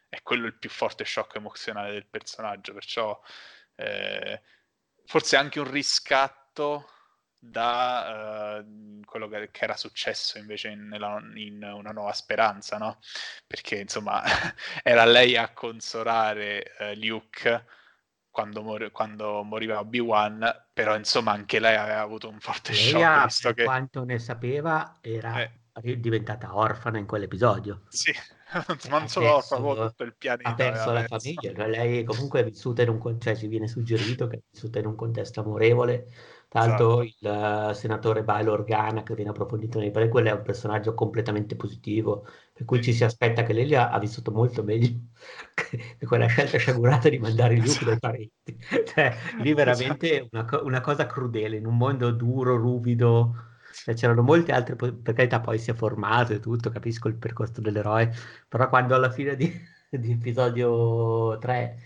è 0.09 0.21
quello 0.21 0.45
il 0.45 0.57
più 0.57 0.69
forte 0.69 1.03
shock 1.03 1.35
emozionale 1.35 1.91
del 1.91 2.05
personaggio, 2.05 2.73
perciò... 2.73 3.19
Eh, 3.75 4.41
forse 5.07 5.37
anche 5.37 5.59
un 5.59 5.71
riscatto 5.71 6.89
da 7.39 8.59
uh, 8.59 9.01
quello 9.05 9.27
che, 9.27 9.49
che, 9.51 9.63
era 9.63 9.77
successo 9.77 10.37
invece 10.37 10.69
in, 10.69 10.87
nella, 10.87 11.19
in, 11.35 11.63
Una 11.63 11.91
nuova 11.91 12.11
speranza, 12.11 12.77
no? 12.77 12.99
Perché 13.45 13.79
insomma 13.79 14.21
era 14.83 15.05
lei 15.05 15.37
a 15.37 15.53
consolare 15.53 16.73
uh, 16.79 16.99
Luke 16.99 17.65
quando, 18.29 18.61
mor- 18.61 18.91
quando, 18.91 19.43
moriva 19.43 19.79
Obi-Wan, 19.79 20.65
però 20.73 20.95
insomma 20.95 21.31
anche 21.31 21.59
lei 21.59 21.75
aveva 21.75 22.01
avuto 22.01 22.29
un 22.29 22.39
forte 22.39 22.73
lei 22.73 22.81
shock. 22.81 23.03
Ha, 23.03 23.23
visto 23.23 23.53
che... 23.53 23.63
quanto 23.63 24.03
ne 24.03 24.19
sapeva, 24.19 24.97
era 25.01 25.41
eh. 25.41 25.99
diventata 25.99 26.55
orfana 26.55 26.97
in 26.97 27.05
quell'episodio. 27.05 27.83
Sì, 27.87 28.13
non 28.89 29.07
solo 29.07 29.35
orfano, 29.35 29.87
tutto 29.87 30.03
il 30.03 30.15
pianeta. 30.17 30.49
Ha 30.49 30.53
perso 30.55 30.91
la 30.91 31.03
famiglia, 31.03 31.67
lei 31.67 32.03
comunque 32.03 32.39
è 32.39 32.43
vissuta 32.43 32.81
in 32.81 32.89
un 32.89 32.97
contesto, 32.97 33.29
cioè 33.29 33.35
ci 33.35 33.47
viene 33.47 33.67
suggerito 33.67 34.27
che 34.27 34.37
è 34.37 34.41
vissuta 34.49 34.79
in 34.79 34.85
un 34.85 34.95
contesto 34.95 35.41
amorevole, 35.41 36.07
tanto 36.47 37.01
esatto. 37.01 37.27
il 37.29 37.69
uh, 37.69 37.73
senatore 37.73 38.23
Bailo 38.23 38.53
Organa 38.53 39.03
che 39.03 39.15
viene 39.15 39.31
approfondito 39.31 39.79
nei 39.79 39.91
prequel 39.91 40.27
è 40.27 40.31
un 40.31 40.43
personaggio 40.43 40.93
completamente 40.93 41.57
positivo, 41.57 42.25
per 42.53 42.65
cui 42.65 42.81
ci 42.81 42.93
si 42.93 43.03
aspetta 43.03 43.43
che 43.43 43.51
lei 43.51 43.75
ha, 43.75 43.89
ha 43.89 43.99
vissuto 43.99 44.31
molto 44.31 44.63
meglio 44.63 44.97
che 45.53 46.05
quella 46.05 46.27
scelta 46.27 46.57
sciagurata 46.57 47.09
di 47.09 47.19
mandare 47.19 47.55
il 47.55 47.63
esatto. 47.63 47.85
dai 47.85 47.99
parenti. 47.99 48.57
cioè, 48.85 49.13
lì 49.39 49.53
veramente 49.53 50.21
esatto. 50.21 50.55
una, 50.57 50.63
una 50.63 50.81
cosa 50.81 51.05
crudele, 51.05 51.57
in 51.57 51.65
un 51.65 51.75
mondo 51.75 52.11
duro, 52.11 52.55
ruvido, 52.55 53.55
cioè, 53.83 53.93
c'erano 53.95 54.21
molte 54.21 54.51
altre, 54.51 54.75
per 54.75 55.13
carità 55.13 55.39
poi 55.39 55.59
si 55.59 55.71
è 55.71 55.73
formato 55.73 56.33
e 56.33 56.39
tutto, 56.39 56.69
capisco 56.69 57.07
il 57.07 57.15
percorso 57.15 57.61
dell'eroe, 57.61 58.11
però 58.47 58.69
quando 58.69 58.95
alla 58.95 59.11
fine 59.11 59.35
di, 59.35 59.51
di 59.89 60.11
episodio 60.11 61.37
3 61.37 61.77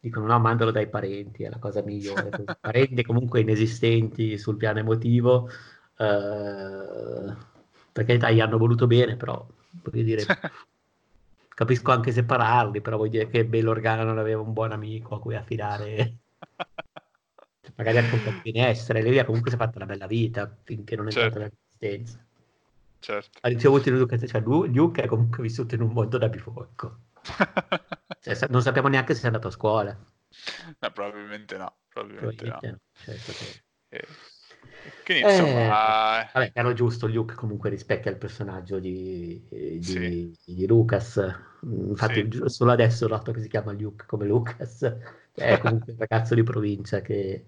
dicono 0.00 0.26
no, 0.26 0.38
mandalo 0.40 0.70
dai 0.70 0.88
parenti, 0.88 1.44
è 1.44 1.48
la 1.48 1.58
cosa 1.58 1.82
migliore, 1.82 2.30
parenti 2.60 3.04
comunque 3.04 3.40
inesistenti 3.40 4.38
sul 4.38 4.56
piano 4.56 4.78
emotivo, 4.78 5.48
eh, 5.98 7.34
perché 7.92 8.16
gli 8.32 8.40
hanno 8.40 8.58
voluto 8.58 8.86
bene, 8.86 9.16
però 9.16 9.46
voglio 9.82 10.02
dire, 10.02 10.24
capisco 11.54 11.92
anche 11.92 12.10
separarli, 12.10 12.80
però 12.80 12.96
vuol 12.96 13.10
dire 13.10 13.28
che 13.28 13.44
Bail 13.44 13.68
Organa 13.68 14.02
non 14.02 14.18
aveva 14.18 14.40
un 14.40 14.52
buon 14.52 14.72
amico 14.72 15.14
a 15.14 15.20
cui 15.20 15.36
affidare 15.36 16.16
magari 17.76 17.98
anche 17.98 18.14
un 18.14 18.22
po' 18.22 18.30
di 18.42 18.52
benessere. 18.52 19.02
Lei 19.02 19.24
comunque 19.24 19.50
si 19.50 19.56
è 19.56 19.58
fatta 19.58 19.76
una 19.76 19.86
bella 19.86 20.06
vita 20.06 20.54
finché 20.62 20.96
non 20.96 21.08
è 21.08 21.10
certo. 21.10 21.38
entrata 21.38 21.54
nell'esistenza. 21.54 22.24
Certo. 22.98 23.38
Ha 23.42 23.48
ricevuto 23.48 23.90
l'educazione, 23.90 24.32
cioè 24.32 24.40
Luke 24.40 25.02
è 25.02 25.06
comunque 25.06 25.42
vissuto 25.42 25.74
in 25.74 25.82
un 25.82 25.92
mondo 25.92 26.16
da 26.16 26.28
biforco. 26.28 26.98
cioè, 28.20 28.46
non 28.48 28.62
sappiamo 28.62 28.88
neanche 28.88 29.14
se 29.14 29.24
è 29.24 29.26
andato 29.26 29.48
a 29.48 29.50
scuola. 29.50 29.92
No, 29.92 30.90
probabilmente 30.92 31.56
no. 31.56 31.76
Probabilmente, 31.88 32.44
probabilmente 32.46 32.66
no. 32.66 32.72
no. 32.72 32.78
Certo, 32.94 33.32
certo. 33.32 33.62
Eh. 33.90 34.06
Quindi 35.04 35.22
insomma... 35.22 36.22
Eh, 36.22 36.30
vabbè, 36.32 36.52
però 36.52 36.72
giusto, 36.72 37.06
Luke 37.06 37.34
comunque 37.34 37.70
rispecchia 37.70 38.10
il 38.10 38.16
personaggio 38.16 38.78
di, 38.78 39.46
di, 39.48 39.82
sì. 39.82 40.34
di 40.54 40.66
Lucas. 40.66 41.20
Infatti 41.62 42.28
sì. 42.30 42.42
solo 42.46 42.72
adesso 42.72 43.06
noto 43.06 43.32
che 43.32 43.40
si 43.40 43.48
chiama 43.48 43.72
Luke 43.72 44.04
come 44.06 44.26
Lucas. 44.26 44.82
È 45.32 45.58
comunque 45.58 45.92
un 45.92 45.98
ragazzo 45.98 46.34
di 46.34 46.42
provincia 46.42 47.00
che 47.00 47.46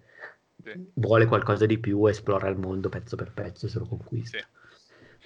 sì. 0.73 0.91
vuole 0.95 1.27
qualcosa 1.27 1.67
di 1.67 1.79
più, 1.79 2.07
esplora 2.07 2.49
il 2.49 2.57
mondo 2.57 2.89
pezzo 2.89 3.17
per 3.17 3.33
pezzo, 3.33 3.69
se 3.69 3.79
lo 3.79 3.87
conquista. 3.87 4.39
Sì. 4.39 4.45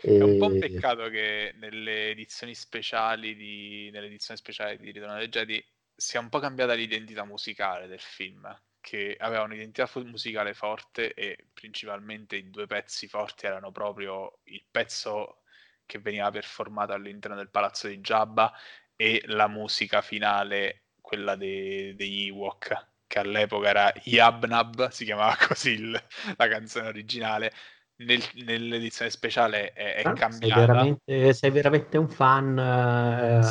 E... 0.09 0.19
È 0.19 0.23
un 0.23 0.39
po' 0.39 0.47
un 0.47 0.59
peccato 0.59 1.09
che 1.09 1.55
nelle 1.59 2.11
edizioni 2.11 2.55
speciali 2.55 3.35
di, 3.35 3.91
nelle 3.93 4.07
edizioni 4.07 4.39
speciali 4.39 4.79
di 4.79 4.91
Ritorno 4.91 5.17
dei 5.17 5.29
Jedi 5.29 5.65
sia 5.95 6.21
un 6.21 6.29
po' 6.29 6.39
cambiata 6.39 6.73
l'identità 6.73 7.25
musicale 7.25 7.87
del 7.87 8.01
film, 8.01 8.49
che 8.81 9.17
aveva 9.19 9.43
un'identità 9.43 9.89
musicale 10.05 10.55
forte 10.55 11.13
e 11.13 11.49
principalmente 11.53 12.37
i 12.37 12.49
due 12.51 12.67
pezzi 12.67 13.09
forti 13.09 13.47
erano 13.47 13.71
proprio 13.71 14.39
il 14.45 14.65
pezzo 14.71 15.43
che 15.85 15.99
veniva 15.99 16.31
performato 16.31 16.93
all'interno 16.93 17.37
del 17.37 17.51
palazzo 17.51 17.89
di 17.89 17.99
Jabba 17.99 18.53
e 18.97 19.23
la 19.27 19.49
musica 19.49 20.01
finale, 20.01 20.85
quella 21.01 21.37
de- 21.37 21.95
degli 21.97 22.29
Ewok, 22.29 22.90
che 23.11 23.19
all'epoca 23.19 23.69
era 23.69 23.93
Yabnab, 24.05 24.89
si 24.91 25.05
chiamava 25.05 25.37
così 25.49 25.71
il, 25.71 26.03
la 26.37 26.49
canzone 26.49 26.87
originale. 26.87 27.53
Nel, 28.01 28.23
nell'edizione 28.47 29.11
speciale 29.11 29.73
è, 29.73 29.97
è 29.97 30.03
ah, 30.05 30.13
cambiata. 30.15 30.55
Sei 30.55 30.67
veramente, 30.67 31.33
sei 31.35 31.51
veramente, 31.51 31.99
un 31.99 32.09
fan, 32.09 32.59
eh, 32.59 33.43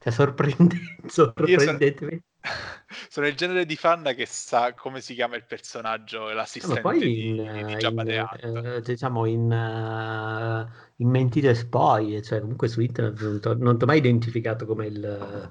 cioè 0.00 0.12
sorprendente, 0.12 0.76
sorprendentemente. 1.06 2.24
Sono, 3.08 3.26
il 3.26 3.36
genere 3.36 3.64
di 3.64 3.76
fan 3.76 4.12
che 4.16 4.26
sa 4.26 4.74
come 4.74 5.00
si 5.00 5.14
chiama 5.14 5.36
il 5.36 5.44
personaggio, 5.44 6.32
l'assistente 6.32 6.80
poi 6.80 6.98
di, 6.98 7.28
in, 7.28 7.76
di 7.76 8.16
Hutt. 8.16 8.42
Eh, 8.42 8.80
diciamo 8.80 9.24
in, 9.26 9.50
uh, 9.50 10.68
in 10.96 11.08
mentite 11.08 11.54
spoglie, 11.54 12.22
cioè 12.22 12.40
comunque 12.40 12.68
su 12.68 12.80
internet 12.80 13.54
non 13.56 13.78
ti 13.78 13.84
ho 13.84 13.86
mai 13.86 13.98
identificato 13.98 14.66
come 14.66 14.86
il 14.86 15.48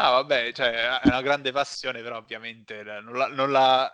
Ah, 0.00 0.10
vabbè, 0.10 0.52
cioè, 0.52 1.00
è 1.00 1.08
una 1.08 1.22
grande 1.22 1.50
passione, 1.50 2.02
però 2.02 2.18
ovviamente 2.18 2.82
non 2.84 3.14
la, 3.16 3.26
non 3.26 3.50
la 3.50 3.92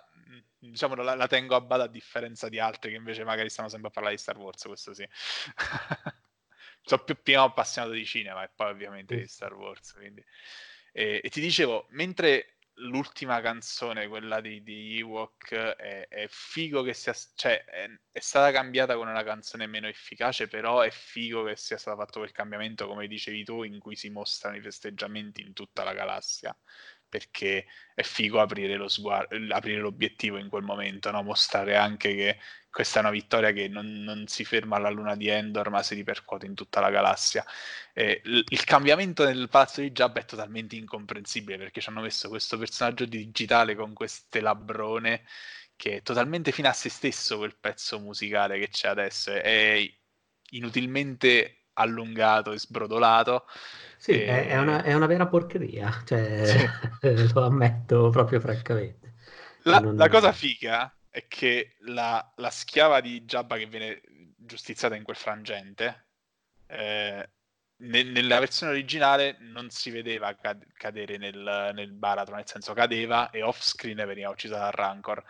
diciamo, 0.58 0.94
la, 0.96 1.14
la, 1.14 1.26
tengo 1.26 1.54
a 1.56 1.60
bada 1.62 1.84
a 1.84 1.88
differenza 1.88 2.48
di 2.50 2.58
altri 2.58 2.90
che 2.90 2.96
invece 2.96 3.24
magari 3.24 3.48
stanno 3.48 3.68
sempre 3.68 3.88
a 3.88 3.90
parlare 3.90 4.14
di 4.14 4.20
Star 4.20 4.36
Wars, 4.36 4.62
questo 4.64 4.92
sì. 4.92 5.06
Sono 6.82 7.02
più 7.04 7.20
prima 7.22 7.42
appassionato 7.42 7.94
di 7.94 8.04
cinema 8.04 8.44
e 8.44 8.50
poi 8.54 8.70
ovviamente 8.70 9.16
di 9.16 9.26
Star 9.26 9.54
Wars, 9.54 9.92
quindi... 9.94 10.22
e, 10.92 11.20
e 11.22 11.28
ti 11.30 11.40
dicevo, 11.40 11.86
mentre 11.90 12.53
l'ultima 12.76 13.40
canzone, 13.40 14.08
quella 14.08 14.40
di, 14.40 14.62
di 14.62 14.98
Ewok, 14.98 15.54
è, 15.54 16.08
è, 16.08 16.26
figo 16.28 16.82
che 16.82 16.94
sia, 16.94 17.14
cioè 17.34 17.64
è, 17.64 17.88
è, 18.10 18.20
stata 18.20 18.50
cambiata 18.50 18.96
con 18.96 19.08
una 19.08 19.22
canzone 19.22 19.66
meno 19.66 19.86
efficace, 19.86 20.48
però 20.48 20.80
è 20.80 20.90
figo 20.90 21.44
che 21.44 21.56
sia 21.56 21.76
stato 21.78 21.96
fatto 21.98 22.18
quel 22.20 22.32
cambiamento, 22.32 22.86
come 22.86 23.06
dicevi 23.06 23.44
tu, 23.44 23.62
in 23.62 23.78
cui 23.78 23.96
si 23.96 24.10
mostrano 24.10 24.56
i 24.56 24.60
festeggiamenti 24.62 25.42
in 25.42 25.52
tutta 25.52 25.84
la 25.84 25.92
galassia. 25.92 26.56
Perché 27.14 27.66
è 27.94 28.02
figo 28.02 28.40
aprire, 28.40 28.74
lo 28.74 28.88
sguardo, 28.88 29.36
aprire 29.54 29.78
l'obiettivo 29.78 30.36
in 30.36 30.48
quel 30.48 30.64
momento, 30.64 31.12
no? 31.12 31.22
mostrare 31.22 31.76
anche 31.76 32.12
che 32.12 32.38
questa 32.68 32.98
è 32.98 33.02
una 33.02 33.12
vittoria 33.12 33.52
che 33.52 33.68
non, 33.68 33.86
non, 34.02 34.26
si 34.26 34.44
ferma 34.44 34.74
alla 34.74 34.90
luna 34.90 35.14
di 35.14 35.28
Endor, 35.28 35.70
ma 35.70 35.80
si 35.84 35.94
ripercuote 35.94 36.46
in 36.46 36.54
tutta 36.54 36.80
la 36.80 36.90
galassia. 36.90 37.44
Eh, 37.92 38.20
l- 38.24 38.40
il 38.48 38.64
cambiamento 38.64 39.24
nel 39.24 39.48
palazzo 39.48 39.80
di 39.80 39.92
Jabba 39.92 40.18
è 40.18 40.24
totalmente 40.24 40.74
incomprensibile 40.74 41.56
perché 41.56 41.80
ci 41.80 41.88
hanno 41.88 42.00
messo 42.00 42.28
questo 42.28 42.58
personaggio 42.58 43.04
digitale 43.04 43.76
con 43.76 43.92
queste 43.92 44.40
labrone 44.40 45.24
che 45.76 45.98
è 45.98 46.02
totalmente 46.02 46.50
fine 46.50 46.66
a 46.68 46.72
se 46.72 46.88
stesso 46.88 47.36
quel 47.38 47.56
pezzo 47.56 48.00
musicale 48.00 48.58
che 48.58 48.68
c'è 48.70 48.88
adesso. 48.88 49.30
È 49.32 49.80
inutilmente 50.50 51.63
allungato 51.74 52.52
e 52.52 52.58
sbrodolato. 52.58 53.46
Sì, 53.96 54.12
e... 54.12 54.26
È, 54.26 54.48
è, 54.48 54.58
una, 54.58 54.82
è, 54.82 54.92
una, 54.92 55.06
vera 55.06 55.26
porcheria, 55.26 56.02
cioè, 56.04 56.68
sì. 57.00 57.32
lo 57.32 57.44
ammetto 57.44 58.10
proprio 58.10 58.40
francamente. 58.40 59.14
La, 59.62 59.78
non... 59.80 59.96
la 59.96 60.08
cosa 60.08 60.32
figa 60.32 60.94
è 61.08 61.26
che 61.28 61.76
la, 61.80 62.32
la, 62.36 62.50
schiava 62.50 63.00
di 63.00 63.22
Jabba 63.22 63.56
che 63.56 63.66
viene 63.66 64.00
giustiziata 64.36 64.94
in 64.94 65.04
quel 65.04 65.16
frangente, 65.16 66.06
eh, 66.66 67.30
ne, 67.76 68.02
nella 68.02 68.38
versione 68.38 68.72
originale 68.72 69.36
non 69.40 69.70
si 69.70 69.90
vedeva 69.90 70.34
cad- 70.34 70.66
cadere 70.74 71.16
nel, 71.16 71.72
nel 71.74 71.92
baratro, 71.92 72.34
nel 72.36 72.46
senso 72.46 72.72
cadeva 72.72 73.30
e 73.30 73.42
off 73.42 73.60
screen 73.60 73.96
veniva 74.06 74.30
uccisa 74.30 74.58
dal 74.58 74.72
Rancor. 74.72 75.24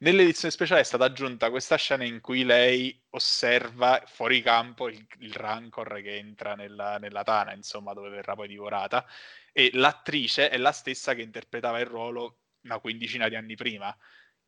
Nell'edizione 0.00 0.52
speciale 0.52 0.80
è 0.80 0.84
stata 0.84 1.04
aggiunta 1.04 1.50
questa 1.50 1.76
scena 1.76 2.04
in 2.04 2.20
cui 2.20 2.44
lei 2.44 3.02
osserva 3.10 4.00
fuori 4.06 4.40
campo 4.42 4.88
il, 4.88 5.04
il 5.18 5.34
Rancor 5.34 6.00
che 6.00 6.16
entra 6.16 6.54
nella, 6.54 6.98
nella, 6.98 7.24
tana, 7.24 7.52
insomma, 7.52 7.94
dove 7.94 8.08
verrà 8.08 8.34
poi 8.34 8.46
divorata, 8.46 9.04
e 9.52 9.70
l'attrice 9.72 10.50
è 10.50 10.56
la 10.56 10.70
stessa 10.70 11.14
che 11.14 11.22
interpretava 11.22 11.80
il 11.80 11.86
ruolo 11.86 12.38
una 12.62 12.78
quindicina 12.78 13.28
di 13.28 13.34
anni 13.34 13.56
prima. 13.56 13.96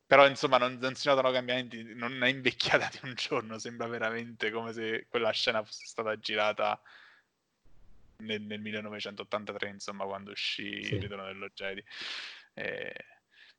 Però, 0.07 0.27
insomma, 0.27 0.59
non, 0.59 0.79
non 0.81 0.95
si 0.95 1.09
notano 1.09 1.31
cambiamenti, 1.33 1.95
non 1.95 2.23
è 2.23 2.29
invecchiata 2.29 2.89
di 2.93 3.01
un 3.03 3.15
giorno, 3.15 3.59
sembra 3.59 3.87
veramente 3.89 4.51
come 4.51 4.73
se 4.73 5.07
quella 5.09 5.31
scena 5.33 5.65
fosse 5.65 5.87
stata 5.87 6.17
girata 6.19 6.81
nel, 8.21 8.43
nel 8.43 8.61
1983, 8.61 9.69
insomma, 9.69 10.05
quando 10.05 10.31
uscì 10.31 10.83
sì. 10.83 10.95
Il 10.95 11.03
ritorno 11.03 11.25
dello 11.25 11.49
Jedi. 11.49 11.83
Eh, 12.55 12.95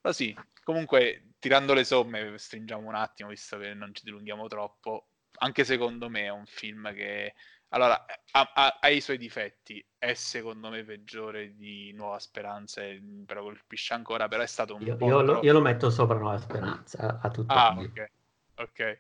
ma 0.02 0.14
sì, 0.14 0.36
comunque 0.64 1.34
tirando 1.40 1.74
le 1.74 1.84
somme, 1.84 2.38
stringiamo 2.38 2.88
un 2.88 2.96
attimo, 2.96 3.30
visto 3.30 3.58
che 3.58 3.74
non 3.74 3.94
ci 3.94 4.04
dilunghiamo 4.06 4.48
troppo. 4.48 5.08
Anche 5.40 5.64
secondo 5.64 6.10
me 6.10 6.24
è 6.24 6.30
un 6.30 6.46
film 6.46 6.94
che 6.94 7.34
allora 7.74 8.06
ha, 8.32 8.52
ha, 8.54 8.78
ha, 8.82 8.90
i 8.90 9.00
suoi 9.00 9.18
difetti, 9.18 9.84
è 9.98 10.14
secondo 10.14 10.70
me 10.70 10.84
peggiore 10.84 11.56
di 11.56 11.94
Nuova 11.94 12.20
Speranza, 12.20 12.82
però 13.26 13.44
colpisce 13.44 13.94
ancora, 13.94 14.28
però 14.28 14.44
è 14.44 14.48
stato 14.48 14.76
un 14.76 14.82
io, 14.82 14.98
po'. 14.98 15.08
Io, 15.08 15.22
lo, 15.22 15.40
io 15.42 15.54
lo, 15.54 15.62
metto 15.62 15.90
sopra 15.90 16.18
Nuova 16.18 16.38
Speranza 16.38 17.20
a 17.22 17.30
tutto 17.30 17.54
Ah, 17.54 17.74
ok. 17.78 18.12
Ok. 18.56 19.00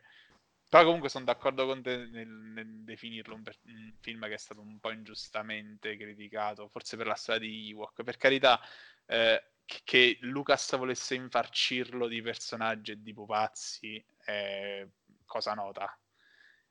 Però 0.72 0.86
comunque 0.86 1.10
sono 1.10 1.26
d'accordo 1.26 1.66
con 1.66 1.82
te 1.82 1.98
nel, 1.98 2.30
nel 2.30 2.86
definirlo 2.86 3.36
un, 3.36 3.44
un, 3.66 3.94
film 4.00 4.26
che 4.28 4.36
è 4.36 4.38
stato 4.38 4.62
un 4.62 4.80
po' 4.80 4.92
ingiustamente 4.92 5.98
criticato, 5.98 6.70
forse 6.70 6.96
per 6.96 7.08
la 7.08 7.16
storia 7.16 7.42
di 7.42 7.72
Ewok. 7.72 8.04
Per 8.04 8.16
carità, 8.16 8.58
eh, 9.06 9.44
che 9.66 10.18
Lucas 10.22 10.78
volesse 10.78 11.16
infarcirlo 11.16 12.08
di 12.08 12.22
personaggi 12.22 12.92
e 12.92 13.02
di 13.02 13.14
pupazzi 13.14 14.02
è 14.24 14.88
cosa 15.26 15.54
nota. 15.56 15.94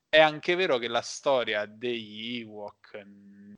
È 0.09 0.19
anche 0.19 0.55
vero 0.55 0.79
che 0.79 0.89
la 0.89 1.03
storia 1.03 1.67
degli 1.67 2.39
Ewok 2.39 3.03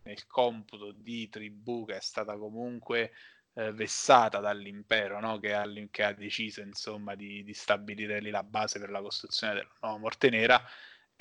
nel 0.03 0.27
computo 0.27 0.91
di 0.91 1.29
tribù 1.29 1.87
che 1.87 1.99
è 1.99 2.01
stata 2.01 2.37
comunque 2.37 3.13
eh, 3.55 3.73
vessata 3.73 4.39
dall'impero, 4.41 5.21
no? 5.21 5.39
che, 5.39 5.55
ha, 5.55 5.65
che, 5.91 6.03
ha, 6.05 6.13
deciso 6.13 6.61
insomma 6.61 7.15
di, 7.15 7.43
di, 7.45 7.55
stabilire 7.55 8.21
lì 8.21 8.31
la 8.31 8.43
base 8.43 8.79
per 8.79 8.91
la 8.91 9.01
costruzione 9.01 9.55
della 9.55 9.69
nuova 9.81 9.99
Morte 9.99 10.31
Nera, 10.31 10.63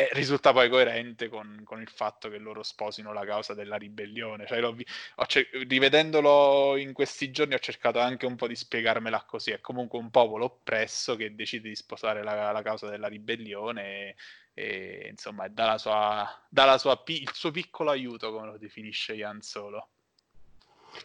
e 0.01 0.09
risulta 0.13 0.51
poi 0.51 0.69
coerente 0.69 1.29
con, 1.29 1.61
con, 1.63 1.79
il 1.81 1.89
fatto 1.89 2.27
che 2.29 2.37
loro 2.39 2.63
sposino 2.63 3.13
la 3.13 3.23
causa 3.25 3.53
della 3.53 3.75
ribellione. 3.75 4.47
Cioè, 4.47 4.73
vi- 4.73 4.85
cer- 5.27 5.49
rivedendolo 5.67 6.75
in 6.77 6.93
questi 6.93 7.29
giorni 7.31 7.53
ho 7.53 7.59
cercato 7.59 7.99
anche 7.99 8.25
un 8.25 8.35
po' 8.35 8.47
di 8.47 8.55
spiegarmela 8.55 9.23
così. 9.25 9.51
È 9.51 9.61
comunque 9.61 9.99
un 9.99 10.09
popolo 10.09 10.45
oppresso 10.45 11.15
che 11.15 11.35
decide 11.35 11.69
di 11.69 11.75
sposare 11.75 12.23
la, 12.23 12.51
la 12.51 12.61
causa 12.63 12.89
della 12.89 13.07
ribellione 13.07 13.83
e, 13.83 14.15
e 14.53 15.07
insomma 15.09 15.47
dà, 15.49 15.65
la 15.65 15.77
sua, 15.77 16.45
dà 16.49 16.65
la 16.65 16.77
sua 16.79 16.97
pi- 17.03 17.21
il 17.21 17.33
suo 17.33 17.51
piccolo 17.51 17.91
aiuto, 17.91 18.31
come 18.31 18.47
lo 18.47 18.57
definisce 18.57 19.13
Jan 19.13 19.41
Solo. 19.41 19.89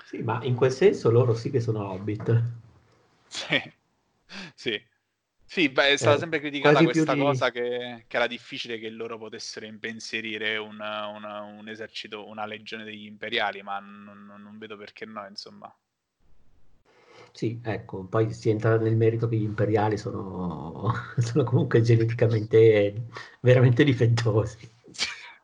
Sì, 0.05 0.18
ma 0.22 0.42
in 0.44 0.55
quel 0.55 0.72
senso 0.72 1.11
loro 1.11 1.35
sì 1.35 1.51
che 1.51 1.61
sono 1.61 1.90
hobbit. 1.90 2.42
Sì, 3.27 3.72
sì. 4.55 4.81
Sì, 5.49 5.68
beh, 5.68 5.90
è 5.90 5.96
stata 5.96 6.16
eh, 6.16 6.18
sempre 6.18 6.40
criticata 6.40 6.83
questa 6.83 7.14
di... 7.14 7.20
cosa 7.20 7.51
che, 7.53 8.05
che, 8.09 8.16
era 8.16 8.27
difficile 8.27 8.79
che 8.79 8.90
loro 8.90 9.16
potessero 9.16 9.64
impensierire 9.64 10.57
una, 10.57 11.07
una, 11.07 11.42
un 11.42 11.68
esercito, 11.68 12.27
una 12.27 12.44
legione 12.46 12.83
degli 12.83 13.07
imperiali, 13.07 13.62
ma 13.62 13.79
non, 13.79 14.27
non, 14.27 14.59
vedo 14.59 14.77
perché 14.77 15.05
no, 15.07 15.25
insomma. 15.29 15.72
Sì, 17.31 17.61
ecco, 17.62 18.05
poi 18.05 18.33
si 18.33 18.51
entra 18.51 18.77
nel 18.77 18.96
merito 18.96 19.29
che 19.29 19.37
gli 19.37 19.44
imperiali 19.44 19.96
sono, 19.96 20.92
sono 21.18 21.44
comunque 21.44 21.81
geneticamente 21.81 23.07
veramente 23.40 23.85
difettosi. 23.85 24.68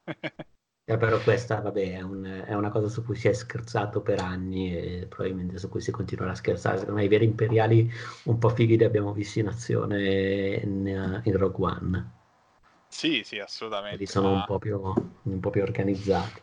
Eh, 0.85 0.97
però 0.97 1.21
questa, 1.21 1.61
vabbè, 1.61 1.99
è, 1.99 2.01
un, 2.01 2.45
è, 2.45 2.55
una 2.55 2.71
cosa 2.71 2.89
su 2.89 3.05
cui 3.05 3.15
si 3.15 3.29
è 3.29 3.33
scherzato 3.33 4.01
per 4.01 4.21
anni 4.21 4.77
e 4.77 5.07
probabilmente 5.09 5.57
su 5.57 5.69
cui 5.69 5.81
si 5.81 5.93
continuerà 5.93 6.33
a 6.33 6.35
scherzare. 6.35 6.79
Secondo 6.79 6.99
me 6.99 7.07
i 7.07 7.09
veri 7.09 7.25
imperiali 7.25 7.89
un 8.25 8.39
po' 8.39 8.49
fighi 8.49 8.77
li 8.77 8.85
abbiamo 8.85 9.13
visti 9.13 9.39
in 9.39 9.47
azione 9.47 10.55
in, 10.57 11.21
in 11.23 11.37
Rogue 11.37 11.65
One. 11.65 12.11
Sì, 12.89 13.23
sì, 13.25 13.39
assolutamente. 13.39 13.97
Quelli 13.97 14.11
sono 14.11 14.31
ma... 14.31 14.39
un, 14.39 14.45
po 14.45 14.59
più, 14.59 14.81
un, 15.23 15.41
po 15.41 15.51
più, 15.51 15.63
organizzati. 15.63 16.43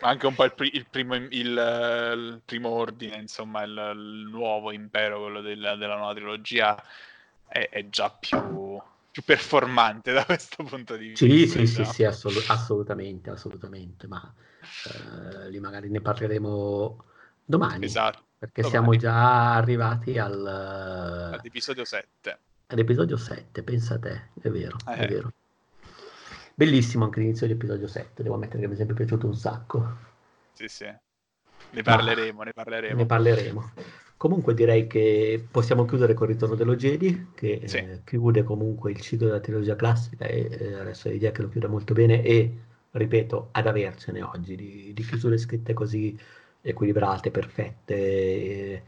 Anche 0.00 0.26
un 0.26 0.34
po' 0.34 0.44
il, 0.44 0.52
il, 0.72 0.86
primo, 0.88 1.14
il, 1.14 1.30
il 1.30 2.40
primo, 2.44 2.68
ordine, 2.68 3.16
insomma, 3.16 3.62
il, 3.62 4.28
nuovo 4.30 4.70
impero, 4.70 5.22
quello 5.22 5.40
del, 5.40 5.76
della 5.78 5.96
nuova 5.96 6.12
trilogia, 6.12 6.80
è, 7.48 7.68
è 7.70 7.88
già 7.88 8.10
più 8.10 8.61
più 9.12 9.22
performante 9.22 10.12
da 10.12 10.24
questo 10.24 10.64
punto 10.64 10.96
di 10.96 11.08
vista. 11.08 11.26
Sì, 11.26 11.46
sì, 11.46 11.66
sì, 11.66 11.84
sì 11.84 12.04
assolut- 12.04 12.48
assolutamente, 12.48 13.28
assolutamente, 13.28 14.06
ma 14.06 14.34
eh, 14.86 15.50
lì 15.50 15.60
magari 15.60 15.90
ne 15.90 16.00
parleremo 16.00 17.04
domani. 17.44 17.84
Esatto. 17.84 18.24
Perché 18.38 18.62
domani. 18.62 18.70
siamo 18.70 18.96
già 18.96 19.54
arrivati 19.54 20.18
al... 20.18 20.46
all'episodio 20.46 21.84
7. 21.84 22.38
All'episodio 22.68 23.18
7, 23.18 23.62
pensa 23.62 23.94
a 23.94 23.98
te, 23.98 24.30
è 24.40 24.48
vero, 24.48 24.78
eh. 24.88 24.94
è 24.94 25.06
vero. 25.06 25.32
Bellissimo 26.54 27.04
anche 27.04 27.20
l'inizio 27.20 27.46
dell'episodio 27.46 27.86
7, 27.86 28.22
devo 28.22 28.34
ammettere 28.36 28.60
che 28.60 28.66
mi 28.66 28.74
è 28.74 28.76
sempre 28.76 28.94
piaciuto 28.94 29.26
un 29.26 29.36
sacco. 29.36 29.96
Sì, 30.54 30.68
sì. 30.68 30.86
Ne 31.70 31.82
parleremo, 31.82 32.38
ma 32.38 32.44
ne 32.44 32.52
parleremo. 32.54 32.96
Ne 32.96 33.06
parleremo. 33.06 33.72
Comunque 34.22 34.54
direi 34.54 34.86
che 34.86 35.44
possiamo 35.50 35.84
chiudere 35.84 36.14
con 36.14 36.28
il 36.28 36.34
ritorno 36.34 36.54
dello 36.54 36.76
Jedi, 36.76 37.30
che 37.34 37.62
sì. 37.64 37.78
eh, 37.78 38.02
chiude 38.04 38.44
comunque 38.44 38.92
il 38.92 39.00
ciclo 39.00 39.26
della 39.26 39.40
trilogia 39.40 39.74
classica 39.74 40.26
e 40.26 40.46
eh, 40.48 40.74
adesso 40.74 41.08
l'idea 41.08 41.32
che 41.32 41.42
lo 41.42 41.48
chiude 41.48 41.66
molto 41.66 41.92
bene 41.92 42.22
e, 42.22 42.56
ripeto, 42.92 43.48
ad 43.50 43.66
avercene 43.66 44.22
oggi 44.22 44.54
di, 44.54 44.92
di 44.94 45.02
chiusure 45.02 45.36
scritte 45.38 45.72
così 45.72 46.16
equilibrate, 46.60 47.32
perfette, 47.32 47.94
e, 47.96 48.82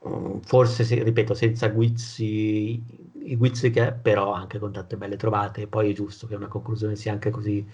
um, 0.00 0.40
forse, 0.40 0.82
se, 0.82 1.00
ripeto, 1.00 1.32
senza 1.32 1.68
guizzi, 1.68 2.82
i 3.22 3.36
guizzi 3.36 3.70
che 3.70 3.92
però 3.92 4.32
anche 4.32 4.58
con 4.58 4.72
tante 4.72 4.96
belle 4.96 5.16
trovate, 5.16 5.62
e 5.62 5.66
poi 5.68 5.92
è 5.92 5.94
giusto 5.94 6.26
che 6.26 6.34
una 6.34 6.48
conclusione 6.48 6.96
sia 6.96 7.12
anche 7.12 7.30
così 7.30 7.64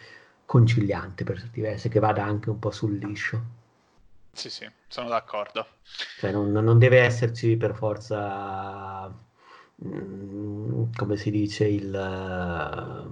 conciliante 0.44 1.24
per 1.24 1.38
certi 1.38 1.62
versi, 1.62 1.88
che 1.88 2.00
vada 2.00 2.22
anche 2.22 2.50
un 2.50 2.58
po' 2.58 2.70
sul 2.70 2.98
liscio. 2.98 3.61
Sì, 4.32 4.48
sì, 4.48 4.68
sono 4.88 5.08
d'accordo. 5.08 5.66
Cioè, 6.18 6.32
non, 6.32 6.50
non 6.50 6.78
deve 6.78 7.00
esserci 7.00 7.56
per 7.56 7.74
forza, 7.74 9.14
mm, 9.84 10.84
come 10.96 11.16
si 11.16 11.30
dice, 11.30 11.66
il, 11.66 13.10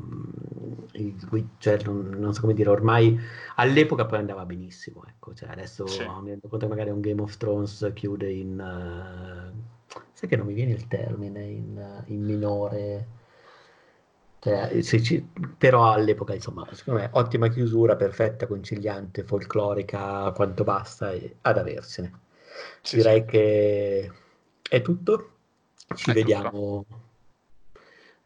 il 0.92 1.48
cioè, 1.58 1.78
non, 1.84 2.08
non, 2.18 2.32
so 2.32 2.40
come 2.40 2.54
dire, 2.54 2.70
ormai 2.70 3.18
all'epoca 3.56 4.06
poi 4.06 4.18
andava 4.18 4.46
benissimo, 4.46 5.04
ecco, 5.06 5.34
cioè, 5.34 5.50
adesso 5.50 5.86
sì. 5.86 6.06
mi 6.22 6.30
rendo 6.30 6.48
conto 6.48 6.66
che 6.66 6.72
magari 6.72 6.90
un 6.90 7.00
Game 7.00 7.20
of 7.20 7.36
Thrones 7.36 7.90
chiude 7.94 8.32
in... 8.32 8.58
Uh, 8.58 9.98
sai 10.12 10.28
che 10.28 10.36
non 10.36 10.46
mi 10.46 10.54
viene 10.54 10.72
il 10.72 10.88
termine, 10.88 11.44
in, 11.44 12.02
in 12.06 12.24
minore 12.24 13.18
cioè, 14.40 14.82
ci, 14.82 15.22
però 15.58 15.92
all'epoca, 15.92 16.32
insomma, 16.32 16.66
secondo 16.72 17.00
me, 17.00 17.10
ottima 17.12 17.48
chiusura, 17.48 17.94
perfetta, 17.94 18.46
conciliante, 18.46 19.22
folclorica, 19.22 20.32
quanto 20.32 20.64
basta, 20.64 21.12
e 21.12 21.36
ad 21.42 21.58
aversene. 21.58 22.20
Sì, 22.80 22.96
Direi 22.96 23.20
sì. 23.20 23.26
che 23.26 24.12
è 24.68 24.80
tutto. 24.80 25.30
Ci 25.94 26.10
è 26.10 26.14
vediamo 26.14 26.86
tutto. 26.88 27.00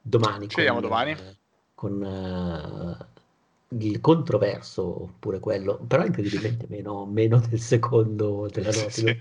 domani. 0.00 0.48
Ci 0.48 0.54
con, 0.54 0.64
vediamo 0.64 0.80
domani. 0.80 1.16
Con 1.74 2.00
uh, 2.00 3.76
il 3.76 4.00
controverso, 4.00 5.14
pure 5.18 5.40
quello, 5.40 5.78
però 5.84 6.04
incredibilmente 6.04 6.66
meno, 6.68 7.06
meno 7.06 7.40
del 7.40 7.58
secondo 7.58 8.48
della 8.52 8.70
sì, 8.72 8.88
sì. 8.88 9.18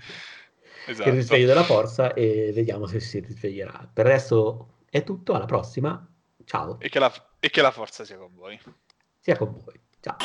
esatto. 0.86 1.08
il 1.08 1.14
risveglio 1.16 1.46
della 1.46 1.64
forza 1.64 2.14
e 2.14 2.52
vediamo 2.54 2.86
se 2.86 3.00
si 3.00 3.18
risveglierà. 3.18 3.90
Per 3.92 4.06
resto 4.06 4.68
è 4.88 5.02
tutto, 5.02 5.32
alla 5.32 5.46
prossima. 5.46 6.08
Ciao. 6.44 6.78
E 6.80 6.88
che 6.88 6.98
la, 6.98 7.12
e 7.40 7.50
che 7.50 7.62
la 7.62 7.70
forza 7.70 8.04
sia 8.04 8.16
con 8.18 8.34
voi. 8.34 8.60
Sia 9.20 9.36
con 9.36 9.52
voi. 9.52 9.80
Ciao. 10.00 10.16